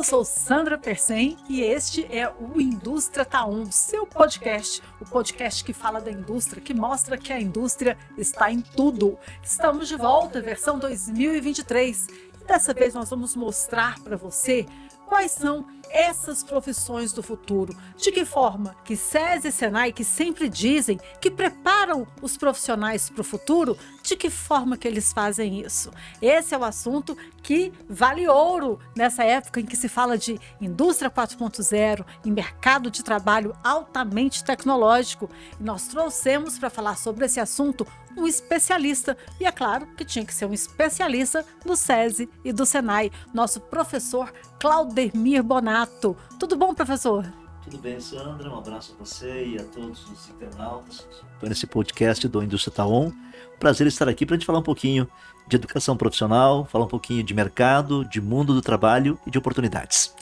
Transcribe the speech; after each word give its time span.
Eu 0.00 0.04
sou 0.04 0.24
Sandra 0.24 0.78
Persen 0.78 1.36
e 1.46 1.60
este 1.60 2.06
é 2.10 2.26
o 2.26 2.58
Indústria 2.58 3.22
Tá 3.22 3.44
On, 3.44 3.70
seu 3.70 4.06
podcast, 4.06 4.82
o 4.98 5.04
podcast 5.04 5.62
que 5.62 5.74
fala 5.74 6.00
da 6.00 6.10
indústria, 6.10 6.62
que 6.62 6.72
mostra 6.72 7.18
que 7.18 7.30
a 7.30 7.38
indústria 7.38 7.98
está 8.16 8.50
em 8.50 8.62
tudo. 8.62 9.18
Estamos 9.42 9.88
de 9.88 9.96
volta, 9.96 10.40
versão 10.40 10.78
2023, 10.78 12.06
e 12.40 12.44
dessa 12.46 12.72
vez 12.72 12.94
nós 12.94 13.10
vamos 13.10 13.36
mostrar 13.36 14.00
para 14.00 14.16
você 14.16 14.66
quais 15.06 15.32
são 15.32 15.66
essas 15.90 16.42
profissões 16.42 17.12
do 17.12 17.22
futuro. 17.22 17.76
De 17.96 18.10
que 18.10 18.24
forma 18.24 18.74
que 18.84 18.96
SES 18.96 19.44
e 19.44 19.52
Senai, 19.52 19.92
que 19.92 20.04
sempre 20.04 20.48
dizem 20.48 20.98
que 21.20 21.30
preparam 21.30 22.06
os 22.22 22.38
profissionais 22.38 23.10
para 23.10 23.20
o 23.20 23.24
futuro, 23.24 23.76
de 24.10 24.16
que 24.16 24.28
forma 24.28 24.76
que 24.76 24.88
eles 24.88 25.12
fazem 25.12 25.60
isso? 25.60 25.88
Esse 26.20 26.52
é 26.52 26.58
o 26.58 26.64
assunto 26.64 27.16
que 27.44 27.72
vale 27.88 28.26
ouro 28.26 28.80
nessa 28.96 29.22
época 29.22 29.60
em 29.60 29.64
que 29.64 29.76
se 29.76 29.88
fala 29.88 30.18
de 30.18 30.36
indústria 30.60 31.08
4.0 31.08 32.04
e 32.24 32.30
mercado 32.30 32.90
de 32.90 33.04
trabalho 33.04 33.56
altamente 33.62 34.42
tecnológico. 34.42 35.30
E 35.60 35.62
nós 35.62 35.86
trouxemos 35.86 36.58
para 36.58 36.68
falar 36.68 36.96
sobre 36.96 37.24
esse 37.24 37.38
assunto 37.38 37.86
um 38.16 38.26
especialista. 38.26 39.16
E 39.38 39.44
é 39.44 39.52
claro 39.52 39.86
que 39.96 40.04
tinha 40.04 40.24
que 40.24 40.34
ser 40.34 40.46
um 40.46 40.52
especialista 40.52 41.46
do 41.64 41.76
SESI 41.76 42.28
e 42.44 42.52
do 42.52 42.66
SENAI, 42.66 43.12
nosso 43.32 43.60
professor 43.60 44.32
Claudemir 44.58 45.44
Bonato. 45.44 46.16
Tudo 46.36 46.56
bom, 46.56 46.74
professor? 46.74 47.39
Tudo 47.70 47.82
bem, 47.82 48.00
Sandra? 48.00 48.50
Um 48.50 48.58
abraço 48.58 48.96
a 48.98 49.04
você 49.04 49.46
e 49.46 49.56
a 49.56 49.62
todos 49.62 50.04
os 50.10 50.28
internautas. 50.28 51.06
Estou 51.34 51.48
nesse 51.48 51.68
podcast 51.68 52.26
do 52.26 52.42
Indústria 52.42 52.74
Taon. 52.74 53.12
Prazer 53.60 53.86
estar 53.86 54.08
aqui 54.08 54.26
para 54.26 54.34
a 54.34 54.38
gente 54.38 54.44
falar 54.46 54.58
um 54.58 54.62
pouquinho 54.62 55.08
de 55.46 55.54
educação 55.54 55.96
profissional, 55.96 56.64
falar 56.64 56.86
um 56.86 56.88
pouquinho 56.88 57.22
de 57.22 57.32
mercado, 57.32 58.04
de 58.04 58.20
mundo 58.20 58.52
do 58.52 58.60
trabalho 58.60 59.16
e 59.24 59.30
de 59.30 59.38
oportunidades. 59.38 60.12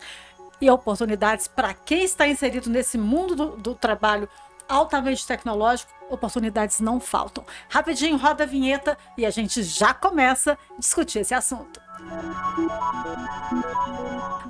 E 0.61 0.69
oportunidades 0.69 1.49
para 1.49 1.73
quem 1.73 2.05
está 2.05 2.29
inserido 2.29 2.69
nesse 2.69 2.99
mundo 2.99 3.35
do, 3.35 3.57
do 3.57 3.75
trabalho 3.75 4.29
altamente 4.69 5.27
tecnológico, 5.27 5.91
oportunidades 6.11 6.81
não 6.81 7.01
faltam. 7.01 7.47
Rapidinho, 7.71 8.19
roda 8.19 8.45
a 8.45 8.47
vinheta 8.47 8.99
e 9.17 9.25
a 9.25 9.31
gente 9.31 9.63
já 9.63 9.95
começa 9.95 10.53
a 10.53 10.79
discutir 10.79 11.21
esse 11.21 11.33
assunto. 11.33 11.81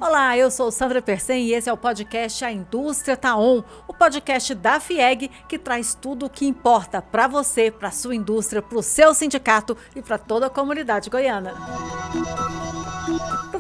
Olá, 0.01 0.37
eu 0.39 0.49
sou 0.49 0.71
Sandra 0.71 1.03
Persen 1.03 1.47
e 1.47 1.55
esse 1.55 1.69
é 1.69 1.73
o 1.73 1.77
podcast 1.77 2.45
A 2.45 2.53
Indústria 2.53 3.17
Tá 3.17 3.37
On, 3.37 3.65
o 3.89 3.93
podcast 3.93 4.55
da 4.55 4.79
FIEG 4.79 5.29
que 5.49 5.59
traz 5.59 5.93
tudo 5.93 6.27
o 6.27 6.31
que 6.31 6.47
importa 6.47 7.03
para 7.03 7.27
você, 7.27 7.69
para 7.69 7.91
sua 7.91 8.15
indústria, 8.15 8.63
para 8.63 8.79
o 8.79 8.83
seu 8.83 9.13
sindicato 9.13 9.77
e 9.97 10.01
para 10.01 10.17
toda 10.17 10.47
a 10.47 10.51
comunidade 10.51 11.11
goiana. 11.11 11.53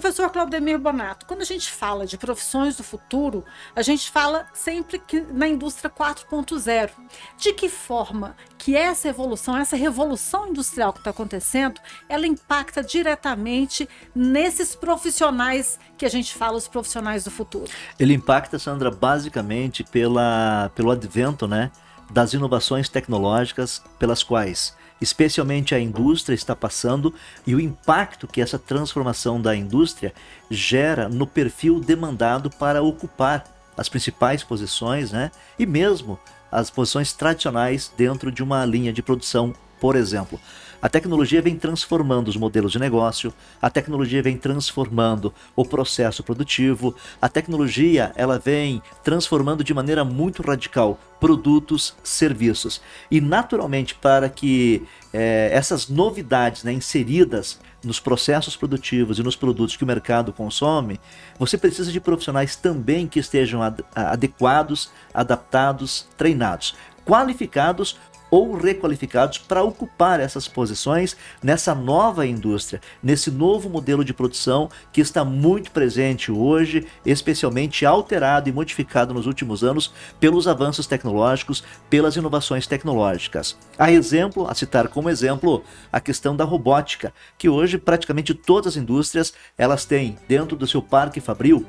Professor 0.08 0.30
Claudemir 0.30 0.78
Bonato, 0.78 1.26
quando 1.26 1.42
a 1.42 1.44
gente 1.44 1.70
fala 1.70 2.06
de 2.06 2.16
profissões 2.16 2.74
do 2.74 2.82
futuro, 2.82 3.44
a 3.76 3.82
gente 3.82 4.10
fala 4.10 4.46
sempre 4.54 4.98
que 4.98 5.20
na 5.20 5.46
indústria 5.46 5.90
4.0. 5.90 6.88
De 7.36 7.52
que 7.52 7.68
forma 7.68 8.34
que 8.56 8.74
essa 8.74 9.06
evolução, 9.06 9.54
essa 9.54 9.76
revolução 9.76 10.48
industrial 10.48 10.94
que 10.94 11.00
está 11.00 11.10
acontecendo, 11.10 11.78
ela 12.08 12.26
impacta 12.26 12.82
diretamente 12.82 13.86
nesses 14.14 14.74
profissionais 14.74 15.78
que 15.98 16.06
a 16.06 16.10
gente 16.10 16.34
fala, 16.34 16.56
os 16.56 16.66
profissionais 16.66 17.24
do 17.24 17.30
futuro? 17.30 17.70
Ele 18.00 18.14
impacta, 18.14 18.58
Sandra, 18.58 18.90
basicamente 18.90 19.84
pela, 19.84 20.72
pelo 20.74 20.90
advento, 20.90 21.46
né? 21.46 21.70
das 22.10 22.32
inovações 22.32 22.88
tecnológicas 22.88 23.82
pelas 23.98 24.22
quais 24.22 24.74
especialmente 25.00 25.74
a 25.74 25.80
indústria 25.80 26.34
está 26.34 26.54
passando 26.54 27.14
e 27.46 27.54
o 27.54 27.60
impacto 27.60 28.26
que 28.26 28.40
essa 28.40 28.58
transformação 28.58 29.40
da 29.40 29.54
indústria 29.54 30.12
gera 30.50 31.08
no 31.08 31.26
perfil 31.26 31.80
demandado 31.80 32.50
para 32.50 32.82
ocupar 32.82 33.44
as 33.76 33.88
principais 33.88 34.42
posições, 34.42 35.12
né? 35.12 35.30
E 35.58 35.64
mesmo 35.64 36.18
as 36.50 36.70
posições 36.70 37.12
tradicionais 37.12 37.92
dentro 37.96 38.32
de 38.32 38.42
uma 38.42 38.64
linha 38.64 38.92
de 38.92 39.02
produção, 39.02 39.54
por 39.80 39.96
exemplo. 39.96 40.40
A 40.80 40.88
tecnologia 40.88 41.42
vem 41.42 41.56
transformando 41.56 42.28
os 42.28 42.36
modelos 42.36 42.70
de 42.70 42.78
negócio, 42.78 43.34
a 43.60 43.68
tecnologia 43.68 44.22
vem 44.22 44.36
transformando 44.36 45.34
o 45.56 45.64
processo 45.64 46.22
produtivo, 46.22 46.94
a 47.20 47.28
tecnologia 47.28 48.12
ela 48.14 48.38
vem 48.38 48.80
transformando 49.02 49.64
de 49.64 49.74
maneira 49.74 50.04
muito 50.04 50.40
radical 50.40 51.00
produtos, 51.18 51.96
serviços. 52.04 52.80
E 53.10 53.20
naturalmente, 53.20 53.96
para 53.96 54.28
que 54.28 54.86
é, 55.12 55.50
essas 55.52 55.88
novidades 55.88 56.62
né, 56.62 56.72
inseridas 56.72 57.58
nos 57.82 57.98
processos 57.98 58.54
produtivos 58.54 59.18
e 59.18 59.22
nos 59.22 59.34
produtos 59.34 59.76
que 59.76 59.82
o 59.82 59.86
mercado 59.86 60.32
consome, 60.32 61.00
você 61.36 61.58
precisa 61.58 61.90
de 61.90 62.00
profissionais 62.00 62.54
também 62.54 63.08
que 63.08 63.18
estejam 63.18 63.62
ad 63.62 63.84
adequados, 63.96 64.92
adaptados, 65.12 66.06
treinados, 66.16 66.76
qualificados 67.04 67.96
ou 68.30 68.56
requalificados 68.56 69.38
para 69.38 69.62
ocupar 69.62 70.20
essas 70.20 70.46
posições 70.46 71.16
nessa 71.42 71.74
nova 71.74 72.26
indústria, 72.26 72.80
nesse 73.02 73.30
novo 73.30 73.68
modelo 73.68 74.04
de 74.04 74.12
produção 74.12 74.68
que 74.92 75.00
está 75.00 75.24
muito 75.24 75.70
presente 75.70 76.30
hoje, 76.30 76.86
especialmente 77.04 77.86
alterado 77.86 78.48
e 78.48 78.52
modificado 78.52 79.14
nos 79.14 79.26
últimos 79.26 79.64
anos 79.64 79.92
pelos 80.20 80.46
avanços 80.46 80.86
tecnológicos, 80.86 81.64
pelas 81.88 82.16
inovações 82.16 82.66
tecnológicas. 82.66 83.56
A 83.78 83.90
exemplo, 83.90 84.48
a 84.48 84.54
citar 84.54 84.88
como 84.88 85.10
exemplo, 85.10 85.64
a 85.92 86.00
questão 86.00 86.36
da 86.36 86.44
robótica, 86.44 87.12
que 87.36 87.48
hoje 87.48 87.78
praticamente 87.78 88.34
todas 88.34 88.74
as 88.74 88.76
indústrias 88.76 89.32
elas 89.56 89.84
têm 89.84 90.18
dentro 90.28 90.56
do 90.56 90.66
seu 90.66 90.82
parque 90.82 91.20
fabril 91.20 91.66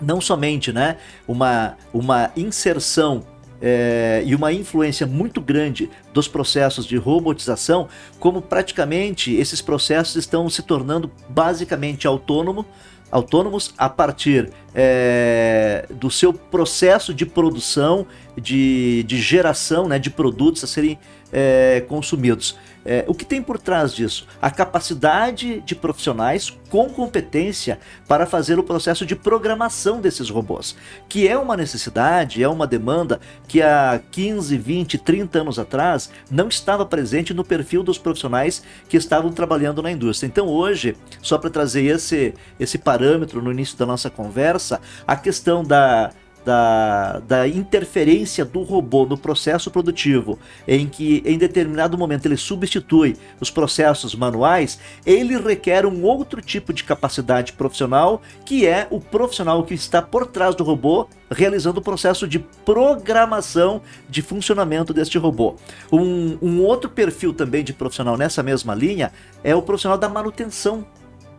não 0.00 0.20
somente 0.20 0.72
né, 0.72 0.96
uma, 1.28 1.76
uma 1.92 2.32
inserção 2.36 3.24
é, 3.62 4.22
e 4.26 4.34
uma 4.34 4.52
influência 4.52 5.06
muito 5.06 5.40
grande 5.40 5.88
dos 6.12 6.26
processos 6.26 6.84
de 6.84 6.96
robotização, 6.96 7.88
como 8.18 8.42
praticamente 8.42 9.32
esses 9.34 9.62
processos 9.62 10.16
estão 10.16 10.50
se 10.50 10.62
tornando 10.62 11.10
basicamente 11.28 12.06
autônomo, 12.06 12.66
autônomos 13.10 13.72
a 13.78 13.88
partir 13.88 14.50
é, 14.74 15.86
do 15.90 16.10
seu 16.10 16.32
processo 16.32 17.14
de 17.14 17.24
produção, 17.24 18.06
de, 18.36 19.04
de 19.04 19.20
geração 19.20 19.86
né, 19.86 19.98
de 19.98 20.10
produtos 20.10 20.64
a 20.64 20.66
serem 20.66 20.98
é, 21.30 21.84
consumidos. 21.86 22.56
É, 22.84 23.04
o 23.06 23.14
que 23.14 23.24
tem 23.24 23.42
por 23.42 23.58
trás 23.58 23.94
disso? 23.94 24.26
A 24.40 24.50
capacidade 24.50 25.60
de 25.60 25.74
profissionais 25.74 26.50
com 26.68 26.88
competência 26.88 27.78
para 28.08 28.26
fazer 28.26 28.58
o 28.58 28.62
processo 28.62 29.04
de 29.04 29.14
programação 29.14 30.00
desses 30.00 30.30
robôs, 30.30 30.74
que 31.08 31.28
é 31.28 31.36
uma 31.36 31.56
necessidade, 31.56 32.42
é 32.42 32.48
uma 32.48 32.66
demanda 32.66 33.20
que 33.46 33.60
há 33.60 34.00
15, 34.10 34.56
20, 34.56 34.98
30 34.98 35.40
anos 35.40 35.58
atrás 35.58 36.10
não 36.30 36.48
estava 36.48 36.84
presente 36.84 37.34
no 37.34 37.44
perfil 37.44 37.82
dos 37.82 37.98
profissionais 37.98 38.62
que 38.88 38.96
estavam 38.96 39.30
trabalhando 39.32 39.82
na 39.82 39.90
indústria. 39.90 40.26
Então 40.26 40.48
hoje, 40.48 40.96
só 41.20 41.38
para 41.38 41.50
trazer 41.50 41.84
esse, 41.84 42.34
esse 42.58 42.78
parâmetro 42.78 43.42
no 43.42 43.52
início 43.52 43.76
da 43.76 43.86
nossa 43.86 44.10
conversa, 44.10 44.80
a 45.06 45.16
questão 45.16 45.62
da 45.62 46.10
da, 46.44 47.20
da 47.20 47.48
interferência 47.48 48.44
do 48.44 48.62
robô 48.62 49.06
no 49.06 49.16
processo 49.16 49.70
produtivo, 49.70 50.38
em 50.66 50.86
que 50.86 51.22
em 51.24 51.38
determinado 51.38 51.96
momento 51.96 52.26
ele 52.26 52.36
substitui 52.36 53.16
os 53.40 53.50
processos 53.50 54.14
manuais, 54.14 54.78
ele 55.04 55.36
requer 55.38 55.86
um 55.86 56.02
outro 56.02 56.40
tipo 56.40 56.72
de 56.72 56.84
capacidade 56.84 57.52
profissional, 57.52 58.22
que 58.44 58.66
é 58.66 58.86
o 58.90 59.00
profissional 59.00 59.62
que 59.64 59.74
está 59.74 60.02
por 60.02 60.26
trás 60.26 60.54
do 60.54 60.64
robô 60.64 61.08
realizando 61.30 61.78
o 61.78 61.82
processo 61.82 62.28
de 62.28 62.38
programação 62.38 63.80
de 64.08 64.20
funcionamento 64.20 64.92
deste 64.92 65.18
robô. 65.18 65.56
Um, 65.90 66.36
um 66.42 66.62
outro 66.62 66.90
perfil 66.90 67.32
também 67.32 67.64
de 67.64 67.72
profissional 67.72 68.16
nessa 68.16 68.42
mesma 68.42 68.74
linha 68.74 69.12
é 69.42 69.54
o 69.54 69.62
profissional 69.62 69.98
da 69.98 70.08
manutenção 70.08 70.86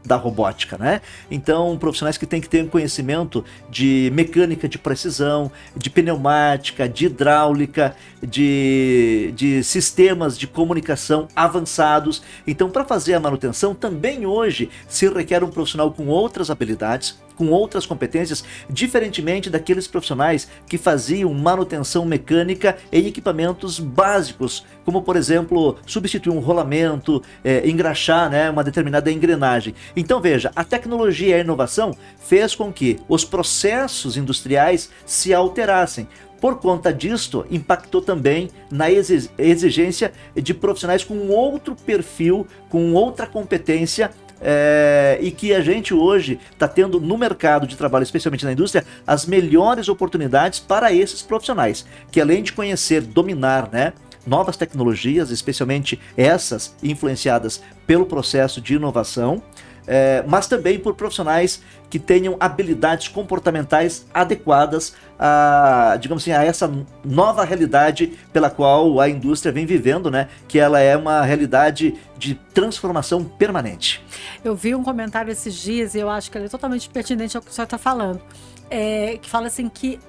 da 0.06 0.16
robótica, 0.16 0.78
né? 0.78 1.02
Então, 1.32 1.78
profissionais 1.78 2.18
que 2.18 2.26
têm 2.26 2.42
que 2.42 2.50
ter 2.50 2.64
um 2.64 2.68
conhecimento 2.68 3.44
de 3.70 4.12
mecânica 4.14 4.68
de 4.68 4.78
precisão, 4.78 5.52
de 5.76 5.90
pneumática, 5.90 6.88
de 6.88 7.06
hidráulica, 7.06 7.96
de, 8.22 9.34
de 9.36 9.64
sistemas 9.64 10.38
de 10.38 10.48
comunicação 10.48 11.28
avançados. 11.36 12.22
Então, 12.46 12.70
para 12.70 12.84
fazer 12.84 13.14
a 13.14 13.20
manutenção, 13.20 13.74
também 13.74 14.26
hoje 14.26 14.70
se 14.88 15.08
requer 15.10 15.44
um 15.44 15.50
profissional 15.50 15.92
com 15.92 16.08
outras 16.08 16.50
habilidades, 16.50 17.18
com 17.36 17.50
outras 17.50 17.86
competências, 17.86 18.44
diferentemente 18.70 19.50
daqueles 19.50 19.88
profissionais 19.88 20.48
que 20.68 20.78
faziam 20.78 21.34
manutenção 21.34 22.06
mecânica 22.06 22.78
em 22.92 23.08
equipamentos 23.08 23.80
básicos, 23.80 24.66
como 24.86 25.02
por 25.02 25.16
exemplo 25.16 25.78
substituir 25.86 26.34
um 26.34 26.40
rolamento, 26.40 27.22
é, 27.44 27.68
engraxar 27.68 28.30
né, 28.30 28.50
uma 28.50 28.64
determinada 28.64 29.12
engrenagem. 29.12 29.76
Então 29.96 30.20
veja, 30.20 30.52
a 30.56 30.64
tecnologia 30.64 31.30
e 31.30 31.34
a 31.34 31.40
inovação 31.40 31.96
fez 32.20 32.56
com 32.56 32.72
que 32.72 33.00
os 33.08 33.26
processos 33.26 34.18
industriais 34.18 34.90
se 35.06 35.34
alterassem. 35.34 36.08
Por 36.44 36.60
conta 36.60 36.94
disto, 36.94 37.46
impactou 37.50 38.02
também 38.02 38.50
na 38.70 38.88
exigência 38.92 40.12
de 40.36 40.54
profissionais 40.54 41.02
com 41.02 41.30
outro 41.30 41.74
perfil, 41.74 42.46
com 42.68 42.94
outra 42.94 43.26
competência 43.26 44.12
é, 44.44 45.18
e 45.22 45.32
que 45.32 45.54
a 45.54 45.62
gente 45.62 45.94
hoje 45.94 46.40
está 46.52 46.68
tendo 46.68 47.00
no 47.00 47.18
mercado 47.18 47.66
de 47.66 47.78
trabalho, 47.78 48.04
especialmente 48.04 48.46
na 48.46 48.52
indústria, 48.52 48.86
as 49.08 49.26
melhores 49.26 49.88
oportunidades 49.88 50.60
para 50.60 50.92
esses 50.94 51.22
profissionais, 51.22 51.86
que 52.12 52.20
além 52.20 52.44
de 52.44 52.52
conhecer, 52.52 53.02
dominar, 53.02 53.70
né? 53.72 53.94
Novas 54.26 54.56
tecnologias, 54.56 55.32
especialmente 55.32 56.00
essas 56.16 56.76
influenciadas 56.82 57.62
pelo 57.86 58.06
processo 58.06 58.62
de 58.62 58.76
inovação, 58.76 59.44
é, 59.86 60.24
mas 60.28 60.48
também 60.48 60.80
por 60.80 60.96
profissionais 60.96 61.62
que 61.90 62.00
tenham 62.00 62.36
habilidades 62.40 63.08
comportamentais 63.08 64.06
adequadas 64.14 64.96
a, 65.20 65.96
digamos 66.00 66.24
assim, 66.24 66.32
a 66.32 66.44
essa 66.44 66.72
nova 67.04 67.44
realidade 67.44 68.18
pela 68.32 68.50
qual 68.50 69.00
a 69.00 69.08
indústria 69.08 69.52
vem 69.52 69.66
vivendo, 69.66 70.10
né? 70.10 70.28
Que 70.48 70.58
ela 70.58 70.80
é 70.80 70.98
uma 70.98 71.22
realidade 71.22 71.96
de 72.18 72.36
transformação 72.54 73.24
permanente. 73.24 74.04
Eu 74.44 74.56
vi 74.56 74.74
um 74.74 74.84
comentário 74.84 75.32
esses 75.32 75.54
dias 75.54 75.94
e 75.94 76.00
eu 76.00 76.10
acho 76.10 76.32
que 76.32 76.38
ele 76.38 76.46
é 76.46 76.50
totalmente 76.50 76.90
pertinente 76.90 77.38
ao 77.38 77.44
que 77.44 77.52
o 77.52 77.54
senhor 77.54 77.66
está 77.66 77.78
falando. 77.78 78.22
É, 78.70 79.20
que 79.22 79.30
fala 79.30 79.48
assim 79.48 79.70
que 79.70 80.00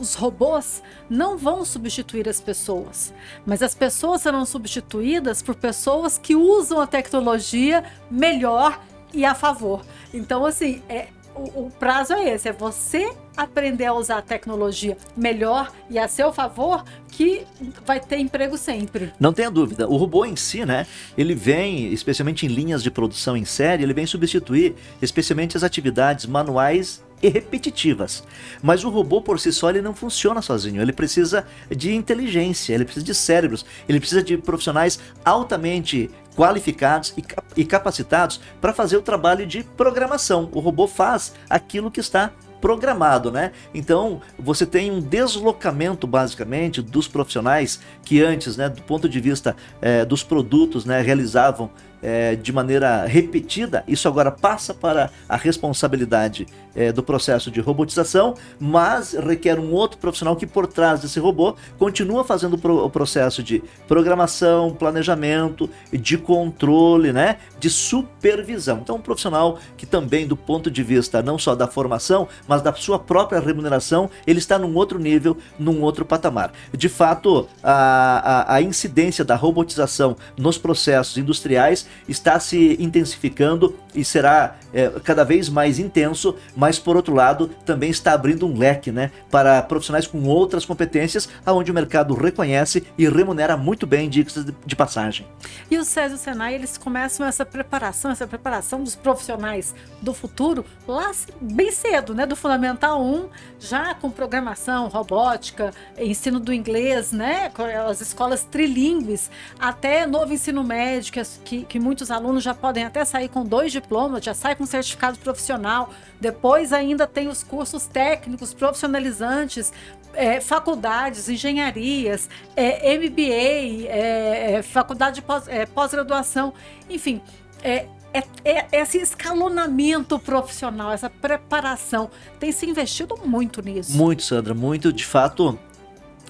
os 0.00 0.14
robôs 0.14 0.82
não 1.10 1.36
vão 1.36 1.62
substituir 1.62 2.26
as 2.26 2.40
pessoas, 2.40 3.12
mas 3.44 3.60
as 3.60 3.74
pessoas 3.74 4.22
serão 4.22 4.46
substituídas 4.46 5.42
por 5.42 5.54
pessoas 5.54 6.16
que 6.16 6.34
usam 6.34 6.80
a 6.80 6.86
tecnologia 6.86 7.84
melhor 8.10 8.80
e 9.14 9.24
a 9.24 9.34
favor. 9.34 9.82
Então, 10.12 10.44
assim, 10.44 10.82
é, 10.88 11.08
o, 11.34 11.66
o, 11.66 11.70
prazo 11.70 12.12
é 12.12 12.34
esse: 12.34 12.48
é 12.48 12.52
você 12.52 13.12
aprender 13.36 13.86
a 13.86 13.94
usar 13.94 14.18
a 14.18 14.22
tecnologia 14.22 14.96
melhor 15.16 15.72
e 15.90 15.98
a 15.98 16.06
seu 16.06 16.32
favor, 16.32 16.84
que 17.08 17.46
vai 17.84 18.00
ter 18.00 18.18
emprego 18.18 18.56
sempre. 18.56 19.12
Não 19.18 19.32
tenha 19.32 19.50
dúvida. 19.50 19.88
O 19.88 19.96
robô 19.96 20.24
em 20.24 20.36
si, 20.36 20.64
né? 20.64 20.86
Ele 21.16 21.34
vem, 21.34 21.92
especialmente 21.92 22.46
em 22.46 22.48
linhas 22.48 22.82
de 22.82 22.90
produção 22.90 23.36
em 23.36 23.44
série, 23.44 23.82
ele 23.82 23.94
vem 23.94 24.06
substituir, 24.06 24.74
especialmente 25.02 25.56
as 25.56 25.62
atividades 25.62 26.26
manuais 26.26 27.02
e 27.22 27.28
repetitivas. 27.28 28.22
Mas 28.62 28.84
o 28.84 28.90
robô 28.90 29.20
por 29.20 29.40
si 29.40 29.52
só 29.52 29.70
ele 29.70 29.80
não 29.80 29.94
funciona 29.94 30.42
sozinho. 30.42 30.82
Ele 30.82 30.92
precisa 30.92 31.46
de 31.74 31.94
inteligência, 31.94 32.74
ele 32.74 32.84
precisa 32.84 33.06
de 33.06 33.14
cérebros, 33.14 33.64
ele 33.88 33.98
precisa 33.98 34.22
de 34.22 34.36
profissionais 34.36 35.00
altamente 35.24 36.10
qualificados 36.36 37.14
e 37.56 37.64
capacitados 37.64 38.40
para 38.60 38.72
fazer 38.72 38.96
o 38.96 39.02
trabalho 39.02 39.46
de 39.46 39.62
programação. 39.62 40.48
O 40.52 40.60
robô 40.60 40.86
faz 40.86 41.34
aquilo 41.48 41.90
que 41.90 42.00
está 42.00 42.32
programado, 42.60 43.30
né? 43.30 43.52
Então 43.74 44.22
você 44.38 44.64
tem 44.64 44.90
um 44.90 44.98
deslocamento 44.98 46.06
basicamente 46.06 46.80
dos 46.80 47.06
profissionais 47.06 47.78
que 48.02 48.22
antes, 48.22 48.56
né, 48.56 48.70
do 48.70 48.80
ponto 48.80 49.06
de 49.06 49.20
vista 49.20 49.54
é, 49.82 50.02
dos 50.02 50.22
produtos, 50.22 50.86
né, 50.86 51.02
realizavam 51.02 51.70
é, 52.04 52.36
de 52.36 52.52
maneira 52.52 53.06
repetida, 53.06 53.82
isso 53.88 54.06
agora 54.06 54.30
passa 54.30 54.74
para 54.74 55.10
a 55.26 55.36
responsabilidade 55.36 56.46
é, 56.74 56.92
do 56.92 57.02
processo 57.02 57.50
de 57.50 57.60
robotização, 57.60 58.34
mas 58.60 59.14
requer 59.14 59.58
um 59.58 59.72
outro 59.72 59.96
profissional 59.96 60.36
que, 60.36 60.46
por 60.46 60.66
trás 60.66 61.00
desse 61.00 61.18
robô, 61.18 61.56
continua 61.78 62.22
fazendo 62.22 62.60
o 62.62 62.90
processo 62.90 63.42
de 63.42 63.62
programação, 63.88 64.74
planejamento, 64.74 65.70
de 65.92 66.18
controle, 66.18 67.10
né, 67.10 67.38
de 67.58 67.70
supervisão. 67.70 68.80
Então, 68.82 68.96
um 68.96 69.00
profissional 69.00 69.58
que 69.76 69.86
também, 69.86 70.26
do 70.26 70.36
ponto 70.36 70.70
de 70.70 70.82
vista 70.82 71.22
não 71.22 71.38
só 71.38 71.54
da 71.54 71.66
formação, 71.66 72.28
mas 72.46 72.60
da 72.60 72.74
sua 72.74 72.98
própria 72.98 73.40
remuneração, 73.40 74.10
ele 74.26 74.40
está 74.40 74.58
num 74.58 74.74
outro 74.74 74.98
nível, 74.98 75.38
num 75.58 75.80
outro 75.80 76.04
patamar. 76.04 76.52
De 76.76 76.88
fato, 76.88 77.48
a, 77.62 78.52
a, 78.52 78.54
a 78.56 78.62
incidência 78.62 79.24
da 79.24 79.36
robotização 79.36 80.16
nos 80.36 80.58
processos 80.58 81.16
industriais 81.16 81.86
está 82.08 82.38
se 82.38 82.76
intensificando 82.80 83.76
e 83.94 84.04
será 84.04 84.56
é, 84.72 84.90
cada 85.04 85.24
vez 85.24 85.48
mais 85.48 85.78
intenso, 85.78 86.36
mas 86.56 86.78
por 86.78 86.96
outro 86.96 87.14
lado 87.14 87.48
também 87.64 87.90
está 87.90 88.12
abrindo 88.12 88.46
um 88.46 88.58
leque 88.58 88.90
né, 88.90 89.10
para 89.30 89.62
profissionais 89.62 90.06
com 90.06 90.22
outras 90.24 90.64
competências, 90.64 91.28
aonde 91.46 91.70
o 91.70 91.74
mercado 91.74 92.14
reconhece 92.14 92.84
e 92.98 93.08
remunera 93.08 93.56
muito 93.56 93.86
bem 93.86 94.08
dicas 94.08 94.44
de 94.66 94.76
passagem. 94.76 95.26
E 95.70 95.78
o 95.78 95.84
o 95.84 96.16
Senai, 96.16 96.54
eles 96.54 96.76
começam 96.76 97.24
essa 97.24 97.46
preparação, 97.46 98.10
essa 98.10 98.26
preparação 98.26 98.82
dos 98.82 98.96
profissionais 98.96 99.74
do 100.02 100.12
futuro 100.12 100.64
lá 100.88 101.12
bem 101.40 101.70
cedo, 101.70 102.14
né, 102.14 102.26
do 102.26 102.34
Fundamental 102.34 103.02
1, 103.02 103.28
já 103.60 103.94
com 103.94 104.10
programação, 104.10 104.88
robótica, 104.88 105.72
ensino 105.98 106.40
do 106.40 106.52
inglês, 106.52 107.12
né, 107.12 107.50
as 107.88 108.00
escolas 108.00 108.44
trilingües, 108.44 109.30
até 109.58 110.06
novo 110.06 110.32
ensino 110.32 110.64
médio, 110.64 111.12
que, 111.44 111.64
que 111.64 111.78
muitos 111.84 112.10
alunos 112.10 112.42
já 112.42 112.54
podem 112.54 112.84
até 112.84 113.04
sair 113.04 113.28
com 113.28 113.44
dois 113.44 113.70
diplomas, 113.70 114.24
já 114.24 114.32
sai 114.32 114.56
com 114.56 114.64
certificado 114.64 115.18
profissional. 115.18 115.90
Depois 116.18 116.72
ainda 116.72 117.06
tem 117.06 117.28
os 117.28 117.42
cursos 117.42 117.86
técnicos 117.86 118.54
profissionalizantes, 118.54 119.70
é, 120.14 120.40
faculdades, 120.40 121.28
engenharias, 121.28 122.30
é, 122.56 122.96
MBA, 122.96 123.86
é, 123.86 124.54
é, 124.54 124.62
faculdade 124.62 125.20
de 125.20 125.26
é, 125.52 125.66
pós-graduação, 125.66 126.54
enfim. 126.88 127.20
É, 127.62 127.86
é, 128.14 128.22
é, 128.44 128.80
esse 128.80 128.98
escalonamento 128.98 130.18
profissional, 130.18 130.92
essa 130.92 131.10
preparação. 131.10 132.10
Tem 132.38 132.50
se 132.50 132.64
investido 132.64 133.16
muito 133.26 133.60
nisso. 133.60 133.96
Muito, 133.96 134.22
Sandra, 134.22 134.54
muito. 134.54 134.92
De 134.92 135.04
fato, 135.04 135.58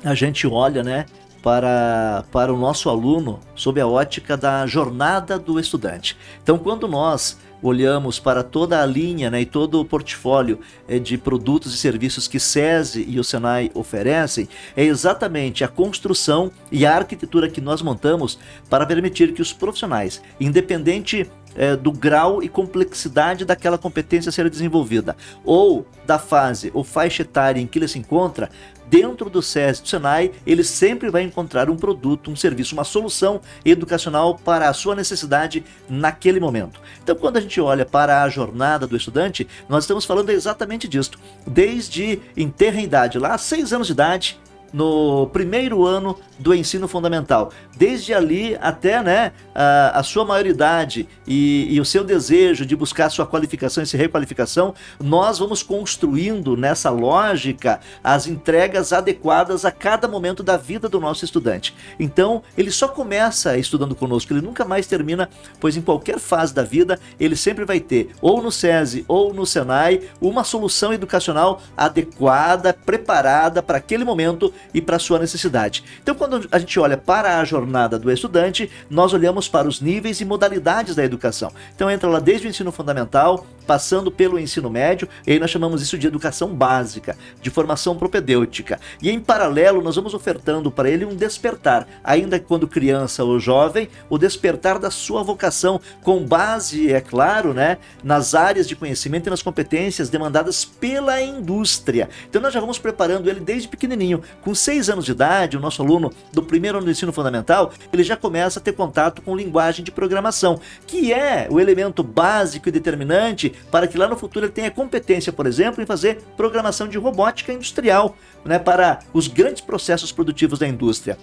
a 0.03 0.15
gente 0.15 0.47
olha, 0.47 0.83
né? 0.83 1.07
Para, 1.45 2.25
para 2.33 2.55
o 2.55 2.57
nosso 2.57 2.89
aluno 2.89 3.39
sob 3.55 3.79
a 3.79 3.87
ótica 3.87 4.35
da 4.35 4.67
jornada 4.67 5.39
do 5.39 5.61
estudante. 5.61 6.17
Então, 6.43 6.57
quando 6.57 6.89
nós 6.89 7.39
olhamos 7.63 8.19
para 8.19 8.43
toda 8.43 8.83
a 8.83 8.87
linha 8.87 9.31
né, 9.31 9.43
e 9.43 9.47
todo 9.47 9.79
o 9.79 9.85
portfólio 9.85 10.59
é, 10.89 10.99
de 10.99 11.19
produtos 11.19 11.75
e 11.75 11.77
serviços 11.77 12.27
que 12.27 12.41
SESI 12.41 13.05
e 13.07 13.21
o 13.21 13.25
Senai 13.25 13.71
oferecem, 13.75 14.49
é 14.75 14.85
exatamente 14.85 15.63
a 15.63 15.69
construção 15.69 16.51
e 16.73 16.87
a 16.87 16.97
arquitetura 16.97 17.51
que 17.51 17.61
nós 17.61 17.83
montamos 17.83 18.39
para 18.71 18.87
permitir 18.87 19.35
que 19.35 19.43
os 19.43 19.53
profissionais, 19.53 20.23
independente 20.41 21.31
é, 21.57 21.77
do 21.77 21.93
grau 21.93 22.43
e 22.43 22.49
complexidade 22.49 23.45
daquela 23.45 23.79
competência 23.79 24.33
ser 24.33 24.49
desenvolvida, 24.51 25.17
ou 25.45 25.87
da 26.07 26.19
fase 26.19 26.71
ou 26.75 26.85
faixa 26.85 27.23
etária 27.23 27.61
em 27.61 27.67
que 27.67 27.79
ele 27.79 27.89
se 27.89 27.99
encontra, 27.99 28.51
dentro 28.89 29.29
do 29.31 29.43
SESI 29.43 29.83
do 29.83 29.89
Senai, 29.89 30.33
ele 30.47 30.65
sempre 30.65 31.11
vai 31.11 31.23
encontrar 31.23 31.71
um 31.71 31.77
produto, 31.77 32.31
um 32.31 32.37
serviço, 32.37 32.75
uma 32.75 32.85
solução 32.85 33.41
educacional 33.65 34.37
para 34.37 34.69
a 34.69 34.73
sua 34.73 34.95
necessidade 34.95 35.65
naquele 35.89 36.41
momento. 36.41 36.81
Então, 37.03 37.17
quando 37.17 37.37
a 37.37 37.41
gente 37.41 37.61
olha 37.61 37.85
para 37.85 38.23
a 38.23 38.29
jornada 38.29 38.87
do 38.87 38.97
estudante, 38.97 39.47
nós 39.69 39.85
estamos 39.85 40.05
falando 40.05 40.31
exatamente 40.31 40.87
disso. 40.89 41.13
Desde 41.47 42.21
em 42.37 42.49
terra 42.49 42.81
idade, 42.81 43.19
lá, 43.19 43.37
seis 43.39 43.73
anos 43.73 43.87
de 43.87 43.93
idade, 43.93 44.39
no 44.75 45.29
primeiro 45.29 45.87
ano 45.87 46.19
do 46.37 46.53
ensino 46.53 46.89
fundamental. 46.89 47.53
Desde 47.77 48.13
ali 48.13 48.59
até 48.61 49.01
né, 49.01 49.31
a, 49.55 50.01
a 50.01 50.03
sua 50.03 50.25
maioridade 50.25 51.09
e, 51.25 51.73
e, 51.73 51.81
o 51.81 51.85
seu 51.85 52.03
desejo 52.03 52.67
de 52.67 52.75
buscar 52.75 53.09
sua 53.09 53.25
qualificação 53.25 53.85
e 53.85 53.87
sua 53.87 54.01
requalificação, 54.01 54.75
nós 55.01 55.39
vamos 55.39 55.63
construindo 55.63 56.57
nessa 56.57 56.91
lógica 56.91 57.79
as 58.03 58.27
entregas 58.27 58.93
adequadas 58.93 59.65
a 59.65 59.71
cada 59.71 60.09
momento 60.09 60.43
da 60.43 60.57
vida 60.57 60.89
do 60.89 60.99
nosso 60.99 61.25
estudante. 61.25 61.73
Então, 62.01 62.43
ele 62.59 62.73
só 62.73 62.89
começa 62.89 63.57
estudando 63.57 63.95
conosco, 63.95 64.33
ele 64.33 64.45
nunca 64.45 64.65
mais 64.65 64.89
termina, 64.89 65.31
pois 65.61 65.77
em 65.77 65.83
qualquer 65.83 66.19
fase 66.19 66.53
da 66.53 66.65
vida, 66.65 66.99
ele 67.21 67.37
sempre 67.37 67.65
vai 67.65 67.79
ter, 67.79 68.11
ou 68.21 68.43
no 68.43 68.51
SESI 68.51 69.05
ou 69.07 69.33
no 69.33 69.47
SENAI, 69.47 70.03
uma 70.21 70.43
solução 70.43 70.93
educacional 70.93 71.63
adequada, 71.77 72.73
preparada 72.73 73.63
para 73.63 73.79
aquele 73.79 74.05
momento 74.05 74.53
e 74.73 74.81
para 74.81 74.99
sua 74.99 75.19
necessidade. 75.19 75.85
Então, 76.03 76.15
quando 76.15 76.47
a 76.51 76.59
gente 76.59 76.79
olha 76.79 76.97
para 76.97 77.39
a 77.39 77.45
jornada 77.45 77.99
do 77.99 78.11
estudante, 78.11 78.71
nós 78.89 79.13
olhamos 79.13 79.49
para 79.49 79.69
os 79.69 79.81
níveis 79.81 80.21
e 80.21 80.25
modalidades 80.25 80.95
da 80.95 81.05
educação. 81.05 81.53
Então, 81.75 81.91
entra 81.91 82.09
lá 82.09 82.21
desde 82.21 82.47
o 82.47 82.51
ensino 82.51 82.73
fundamental, 82.73 83.47
passando 83.67 84.11
pelo 84.11 84.39
ensino 84.39 84.71
médio, 84.71 85.09
e 85.27 85.33
aí 85.33 85.39
nós 85.39 85.51
chamamos 85.51 85.83
isso 85.83 85.97
de 85.97 86.07
educação 86.07 86.55
básica, 86.55 87.17
de 87.41 87.51
formação 87.51 87.97
propedêutica. 87.97 88.79
E 89.01 89.11
em 89.11 89.19
paralelo, 89.19 89.83
nós 89.83 89.97
vamos 89.97 90.15
ofertando 90.15 90.71
para 90.71 90.89
ele 90.89 91.05
um 91.05 91.15
despertar, 91.15 91.87
ainda 92.03 92.39
quando 92.39 92.69
criança 92.69 93.25
ou 93.25 93.41
jovem, 93.41 93.89
o 94.09 94.19
despertar 94.19 94.79
da 94.79 94.91
sua 94.91 95.23
vocação, 95.23 95.81
com 96.03 96.25
base, 96.25 96.93
é 96.93 97.01
claro, 97.01 97.55
né, 97.55 97.79
nas 98.03 98.35
áreas 98.35 98.69
de 98.69 98.77
conhecimento 98.77 99.27
e 99.27 99.31
nas 99.31 99.43
competências 99.43 100.11
demandadas 100.11 100.65
pela 100.65 101.21
indústria. 101.21 102.09
Então, 102.29 102.43
nós 102.43 102.53
já 102.53 102.61
vamos 102.61 102.79
preparando 102.79 103.29
ele 103.29 103.41
desde 103.41 103.69
pequenininho, 103.69 104.23
com 104.45 104.55
6 104.55 104.91
anos 104.91 105.05
de 105.07 105.13
idade, 105.13 105.57
o 105.57 105.61
nosso 105.61 105.83
aluno 105.83 106.13
do 106.33 106.43
primeiro 106.43 106.79
ano 106.79 106.85
do 106.85 106.91
ensino 106.91 107.13
fundamental, 107.13 107.73
ele 107.93 108.05
já 108.05 108.17
começa 108.17 108.59
a 108.59 108.63
ter 108.63 108.73
contato 108.73 109.23
com 109.23 109.35
linguagem 109.35 109.85
de 109.85 109.91
programação, 109.91 110.61
que 110.87 111.13
é 111.13 111.49
o 111.51 111.59
elemento 111.59 112.03
básico 112.03 112.69
e 112.69 112.73
determinante 112.73 113.53
para 113.71 113.89
que 113.89 113.97
lá 113.97 114.07
no 114.07 114.17
futuro 114.17 114.47
ele 114.47 114.53
tenha 114.53 114.71
competência, 114.71 115.33
por 115.33 115.47
exemplo, 115.47 115.83
em 115.83 115.87
fazer 115.87 116.19
programação 116.37 116.87
de 116.87 116.99
robótica 116.99 117.53
industrial, 117.53 118.17
né, 118.45 118.59
para 118.59 119.01
os 119.13 119.27
grandes 119.27 119.63
processos 119.63 120.13
produtivos 120.13 120.59
da 120.59 120.69
indústria. 120.69 121.19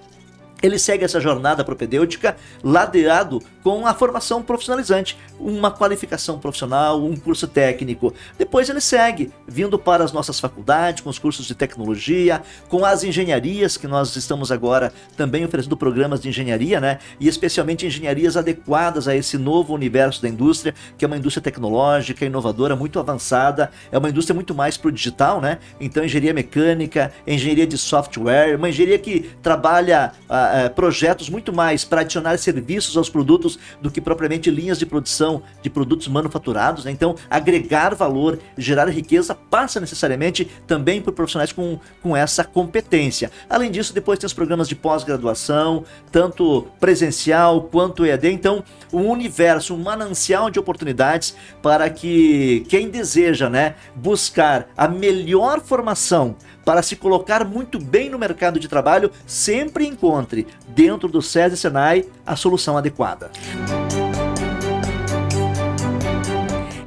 Ele 0.62 0.78
segue 0.78 1.04
essa 1.04 1.20
jornada 1.20 1.64
propedêutica 1.64 2.36
ladeado 2.64 3.42
com 3.64 3.86
a 3.86 3.94
formação 3.94 4.42
profissionalizante, 4.42 5.18
uma 5.40 5.72
qualificação 5.72 6.40
profissional, 6.40 7.04
um 7.04 7.16
curso 7.16 7.48
técnico. 7.48 8.14
Depois 8.38 8.70
ele 8.70 8.82
segue, 8.82 9.32
vindo 9.48 9.78
para 9.78 10.04
as 10.04 10.12
nossas 10.12 10.40
faculdades, 10.40 11.02
com 11.02 11.10
os 11.10 11.20
cursos 11.20 11.46
de 11.46 11.56
tecnologia, 11.56 12.42
com 12.70 12.86
as 12.86 13.04
engenharias, 13.04 13.78
que 13.78 13.88
nós 13.88 14.16
estamos 14.16 14.52
agora 14.52 14.92
também 15.16 15.46
oferecendo 15.46 15.78
programas 15.78 16.22
de 16.22 16.30
engenharia, 16.30 16.80
né? 16.80 17.00
E 17.20 17.28
especialmente 17.28 17.86
engenharias 17.86 18.38
adequadas 18.38 19.08
a 19.08 19.16
esse 19.16 19.38
novo 19.38 19.74
universo 19.74 20.22
da 20.22 20.30
indústria, 20.30 20.74
que 20.98 21.06
é 21.06 21.08
uma 21.08 21.18
indústria 21.18 21.44
tecnológica, 21.44 22.26
inovadora, 22.26 22.76
muito 22.76 23.00
avançada, 23.00 23.72
é 23.92 23.98
uma 23.98 24.10
indústria 24.10 24.36
muito 24.36 24.54
mais 24.54 24.78
para 24.78 24.90
o 24.90 24.92
digital, 24.92 25.42
né? 25.42 25.60
Então, 25.80 26.04
engenharia 26.04 26.34
mecânica, 26.34 27.12
engenharia 27.26 27.68
de 27.68 27.78
software, 27.78 28.56
uma 28.56 28.70
engenharia 28.70 29.00
que 29.00 29.32
trabalha 29.42 30.12
uh, 30.30 30.51
uh, 30.52 30.70
projetos 30.74 31.30
muito 31.30 31.54
mais 31.54 31.84
para 31.84 32.02
adicionar 32.02 32.38
serviços 32.38 32.98
aos 32.98 33.10
produtos 33.10 33.58
do 33.82 33.90
que 33.90 34.02
propriamente 34.02 34.50
linhas 34.50 34.78
de 34.78 34.86
produção 34.86 35.42
de 35.62 35.70
produtos 35.70 36.08
manufaturados. 36.08 36.86
Né? 36.86 36.92
Então, 36.92 37.16
agregar 37.30 37.96
valor, 37.96 38.40
gerar 38.58 38.90
riqueza 38.90 39.34
passa 39.34 39.80
necessariamente 39.80 40.46
também 40.68 41.02
por 41.02 41.14
profissionais 41.14 41.52
com, 41.52 41.80
com 42.02 42.16
essa 42.16 42.44
competência. 42.44 43.32
Além 43.50 43.72
disso, 43.72 43.94
depois 43.94 44.20
tem 44.20 44.28
os 44.28 44.34
programas 44.34 44.68
de 44.68 44.76
pós-graduação, 44.76 45.84
tanto 46.12 46.68
presencial 46.80 47.64
quanto 47.64 48.06
EAD. 48.06 48.32
Então, 48.32 48.64
um 48.92 49.10
universo, 49.10 49.74
um 49.74 49.82
manancial 49.82 50.50
de 50.50 50.60
oportunidades 50.60 51.36
para 51.62 51.90
que 51.90 52.66
quem 52.70 52.90
deseja 52.90 53.50
né, 53.50 53.76
buscar 53.96 54.68
a 54.78 54.88
melhor 54.88 55.62
formação 55.62 56.36
para 56.64 56.82
se 56.82 56.96
colocar 56.96 57.46
muito 57.46 57.80
bem 57.80 58.10
no 58.10 58.20
mercado 58.20 58.60
de 58.60 58.68
trabalho, 58.68 59.12
sempre 59.26 59.86
encontre 59.86 60.48
dentro 60.68 61.08
do 61.10 61.22
SESI 61.22 61.58
Senai 61.58 62.06
a 62.26 62.36
solução 62.36 62.78
adequada. 62.78 63.32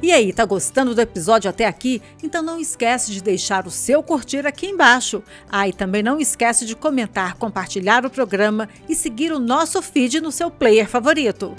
E 0.05 0.11
aí, 0.11 0.31
tá 0.31 0.45
gostando 0.45 0.93
do 0.93 1.01
episódio 1.01 1.49
até 1.49 1.65
aqui? 1.65 1.99
Então 2.21 2.43
não 2.43 2.59
esquece 2.59 3.11
de 3.11 3.23
deixar 3.23 3.65
o 3.65 3.71
seu 3.71 4.03
curtir 4.03 4.45
aqui 4.45 4.67
embaixo. 4.67 5.23
Ah, 5.49 5.67
e 5.67 5.73
também 5.73 6.03
não 6.03 6.19
esquece 6.19 6.63
de 6.63 6.75
comentar, 6.75 7.33
compartilhar 7.37 8.05
o 8.05 8.09
programa 8.09 8.69
e 8.87 8.93
seguir 8.93 9.31
o 9.31 9.39
nosso 9.39 9.81
feed 9.81 10.21
no 10.21 10.31
seu 10.31 10.51
player 10.51 10.87
favorito. 10.87 11.55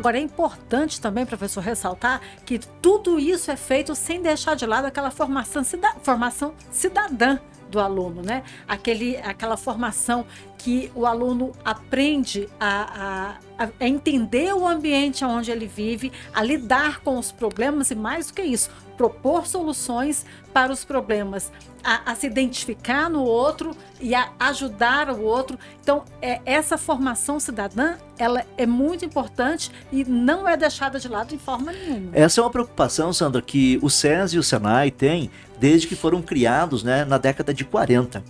Agora, 0.00 0.18
é 0.18 0.20
importante 0.20 1.00
também, 1.00 1.26
professor, 1.26 1.60
ressaltar 1.60 2.20
que 2.44 2.58
tudo 2.58 3.18
isso 3.18 3.50
é 3.50 3.56
feito 3.56 3.94
sem 3.94 4.22
deixar 4.22 4.56
de 4.56 4.66
lado 4.66 4.86
aquela 4.86 5.10
formação, 5.10 5.62
cida 5.62 5.94
formação 6.02 6.54
cidadã 6.70 7.38
do 7.70 7.78
aluno, 7.78 8.22
né? 8.22 8.42
Aquele, 8.66 9.16
aquela 9.18 9.56
formação 9.56 10.26
que 10.58 10.90
o 10.94 11.06
aluno 11.06 11.52
aprende 11.64 12.48
a, 12.58 13.36
a, 13.36 13.36
a, 13.60 13.86
entender 13.86 14.54
o 14.54 14.66
ambiente 14.66 15.22
onde 15.22 15.50
ele 15.50 15.66
vive, 15.66 16.10
a 16.32 16.42
lidar 16.42 17.00
com 17.00 17.18
os 17.18 17.30
problemas 17.30 17.90
e 17.90 17.94
mais 17.94 18.28
do 18.28 18.32
que 18.32 18.42
isso, 18.42 18.70
propor 18.96 19.46
soluções 19.46 20.24
para 20.52 20.72
os 20.72 20.82
problemas, 20.82 21.52
a, 21.84 22.12
a 22.12 22.14
se 22.14 22.26
identificar 22.26 23.10
no 23.10 23.22
outro 23.22 23.76
e 24.00 24.14
a 24.14 24.30
ajudar 24.40 25.10
o 25.10 25.22
outro. 25.22 25.58
Então, 25.82 26.04
é, 26.22 26.40
essa 26.46 26.78
formação 26.78 27.38
cidadã, 27.38 27.96
ela 28.18 28.44
é 28.56 28.66
muito 28.66 29.04
importante 29.04 29.70
e 29.92 30.04
não 30.04 30.48
é 30.48 30.56
deixada 30.56 30.98
de 30.98 31.08
lado 31.08 31.34
em 31.34 31.38
forma 31.38 31.72
nenhuma. 31.72 32.10
Essa 32.12 32.40
é 32.40 32.44
uma 32.44 32.50
preocupação, 32.50 33.12
Sandra, 33.12 33.42
que 33.42 33.78
o 33.82 33.90
SES 33.90 34.32
e 34.32 34.38
o 34.38 34.42
SENAI 34.42 34.90
têm 34.90 35.30
desde 35.58 35.86
que 35.86 35.94
foram 35.94 36.22
criados 36.22 36.82
né, 36.82 37.04
na 37.04 37.18
década 37.18 37.52
de 37.52 37.64
40. 37.64 38.24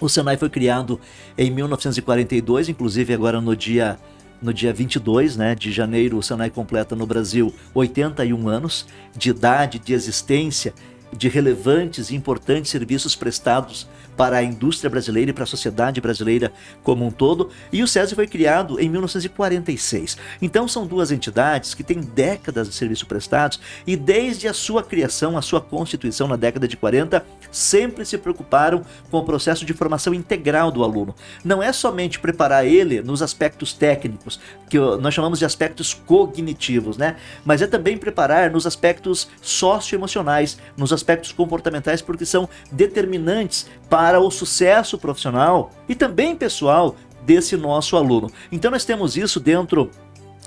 O 0.00 0.08
Senai 0.08 0.36
foi 0.36 0.50
criado 0.50 1.00
em 1.38 1.48
1942, 1.48 2.68
inclusive 2.68 3.14
agora 3.14 3.40
no 3.40 3.54
dia 3.54 4.00
no 4.42 4.52
dia 4.52 4.72
22 4.72 5.36
né, 5.36 5.54
de 5.54 5.70
janeiro, 5.70 6.18
o 6.18 6.22
Senai 6.22 6.50
completa 6.50 6.96
no 6.96 7.06
Brasil 7.06 7.54
81 7.72 8.48
anos 8.48 8.86
de 9.16 9.30
idade, 9.30 9.78
de 9.78 9.94
existência, 9.94 10.74
de 11.16 11.28
relevantes 11.28 12.10
e 12.10 12.16
importantes 12.16 12.70
serviços 12.70 13.14
prestados 13.14 13.88
para 14.16 14.38
a 14.38 14.42
indústria 14.42 14.90
brasileira 14.90 15.30
e 15.30 15.34
para 15.34 15.44
a 15.44 15.46
sociedade 15.46 16.00
brasileira 16.00 16.52
como 16.82 17.06
um 17.06 17.10
todo, 17.10 17.50
e 17.72 17.82
o 17.82 17.88
SESI 17.88 18.14
foi 18.14 18.26
criado 18.26 18.78
em 18.78 18.88
1946. 18.88 20.16
Então 20.40 20.68
são 20.68 20.86
duas 20.86 21.10
entidades 21.10 21.74
que 21.74 21.82
têm 21.82 22.00
décadas 22.00 22.68
de 22.68 22.74
serviço 22.74 23.06
prestados 23.06 23.60
e 23.86 23.96
desde 23.96 24.48
a 24.48 24.52
sua 24.52 24.82
criação, 24.82 25.36
a 25.36 25.42
sua 25.42 25.60
constituição 25.60 26.28
na 26.28 26.36
década 26.36 26.68
de 26.68 26.76
40, 26.76 27.24
sempre 27.50 28.04
se 28.04 28.18
preocuparam 28.18 28.84
com 29.10 29.18
o 29.18 29.24
processo 29.24 29.64
de 29.64 29.72
formação 29.72 30.14
integral 30.14 30.70
do 30.70 30.82
aluno. 30.82 31.14
Não 31.44 31.62
é 31.62 31.72
somente 31.72 32.18
preparar 32.18 32.66
ele 32.66 33.02
nos 33.02 33.22
aspectos 33.22 33.72
técnicos, 33.72 34.40
que 34.68 34.78
nós 34.78 35.12
chamamos 35.14 35.38
de 35.38 35.44
aspectos 35.44 35.92
cognitivos, 35.94 36.96
né? 36.96 37.16
Mas 37.44 37.60
é 37.60 37.66
também 37.66 37.98
preparar 37.98 38.50
nos 38.50 38.66
aspectos 38.66 39.28
socioemocionais, 39.40 40.58
nos 40.76 40.92
aspectos 40.92 41.32
comportamentais, 41.32 42.00
porque 42.00 42.24
são 42.24 42.48
determinantes 42.70 43.66
para 43.88 44.01
o 44.20 44.30
sucesso 44.30 44.98
profissional 44.98 45.70
e 45.88 45.94
também 45.94 46.34
pessoal 46.34 46.96
desse 47.24 47.56
nosso 47.56 47.96
aluno. 47.96 48.30
Então 48.50 48.70
nós 48.70 48.84
temos 48.84 49.16
isso 49.16 49.38
dentro 49.38 49.90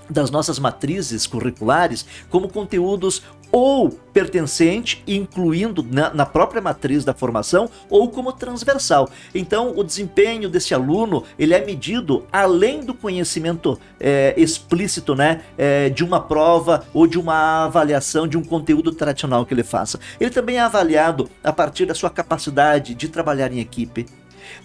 das 0.10 0.30
nossas 0.30 0.60
matrizes 0.60 1.26
curriculares 1.26 2.06
como 2.30 2.48
conteúdos 2.48 3.24
ou 3.52 3.90
pertencente, 3.90 5.04
incluindo 5.06 5.84
na, 5.84 6.14
na, 6.14 6.26
própria 6.26 6.62
matriz 6.62 7.04
da 7.04 7.14
formação, 7.14 7.70
ou 7.90 8.10
como 8.10 8.32
transversal. 8.32 9.10
Então, 9.34 9.74
o 9.76 9.84
desempenho 9.84 10.50
desse 10.50 10.74
aluno 10.74 11.24
ele 11.38 11.54
é 11.54 11.64
medido 11.64 12.26
além 12.32 12.82
do 12.82 12.94
conhecimento 12.94 13.78
é, 14.00 14.34
explícito, 14.38 15.16
né, 15.16 15.42
é, 15.58 15.90
de 15.90 16.04
uma 16.04 16.22
prova 16.22 16.86
ou 16.94 17.06
de 17.06 17.20
uma 17.20 17.66
avaliação 17.66 18.28
de 18.28 18.38
um 18.38 18.44
conteúdo 18.44 18.92
tradicional 18.94 19.46
que 19.46 19.54
ele 19.54 19.64
faça. 19.64 20.00
Ele 20.20 20.30
também 20.30 20.58
é 20.58 20.62
avaliado 20.62 21.30
a 21.44 21.52
partir 21.52 21.86
da 21.86 21.94
sua 21.94 22.10
capacidade 22.10 22.96
de 22.96 23.10
trabalhar 23.10 23.52
em 23.52 23.60
equipe, 23.60 24.06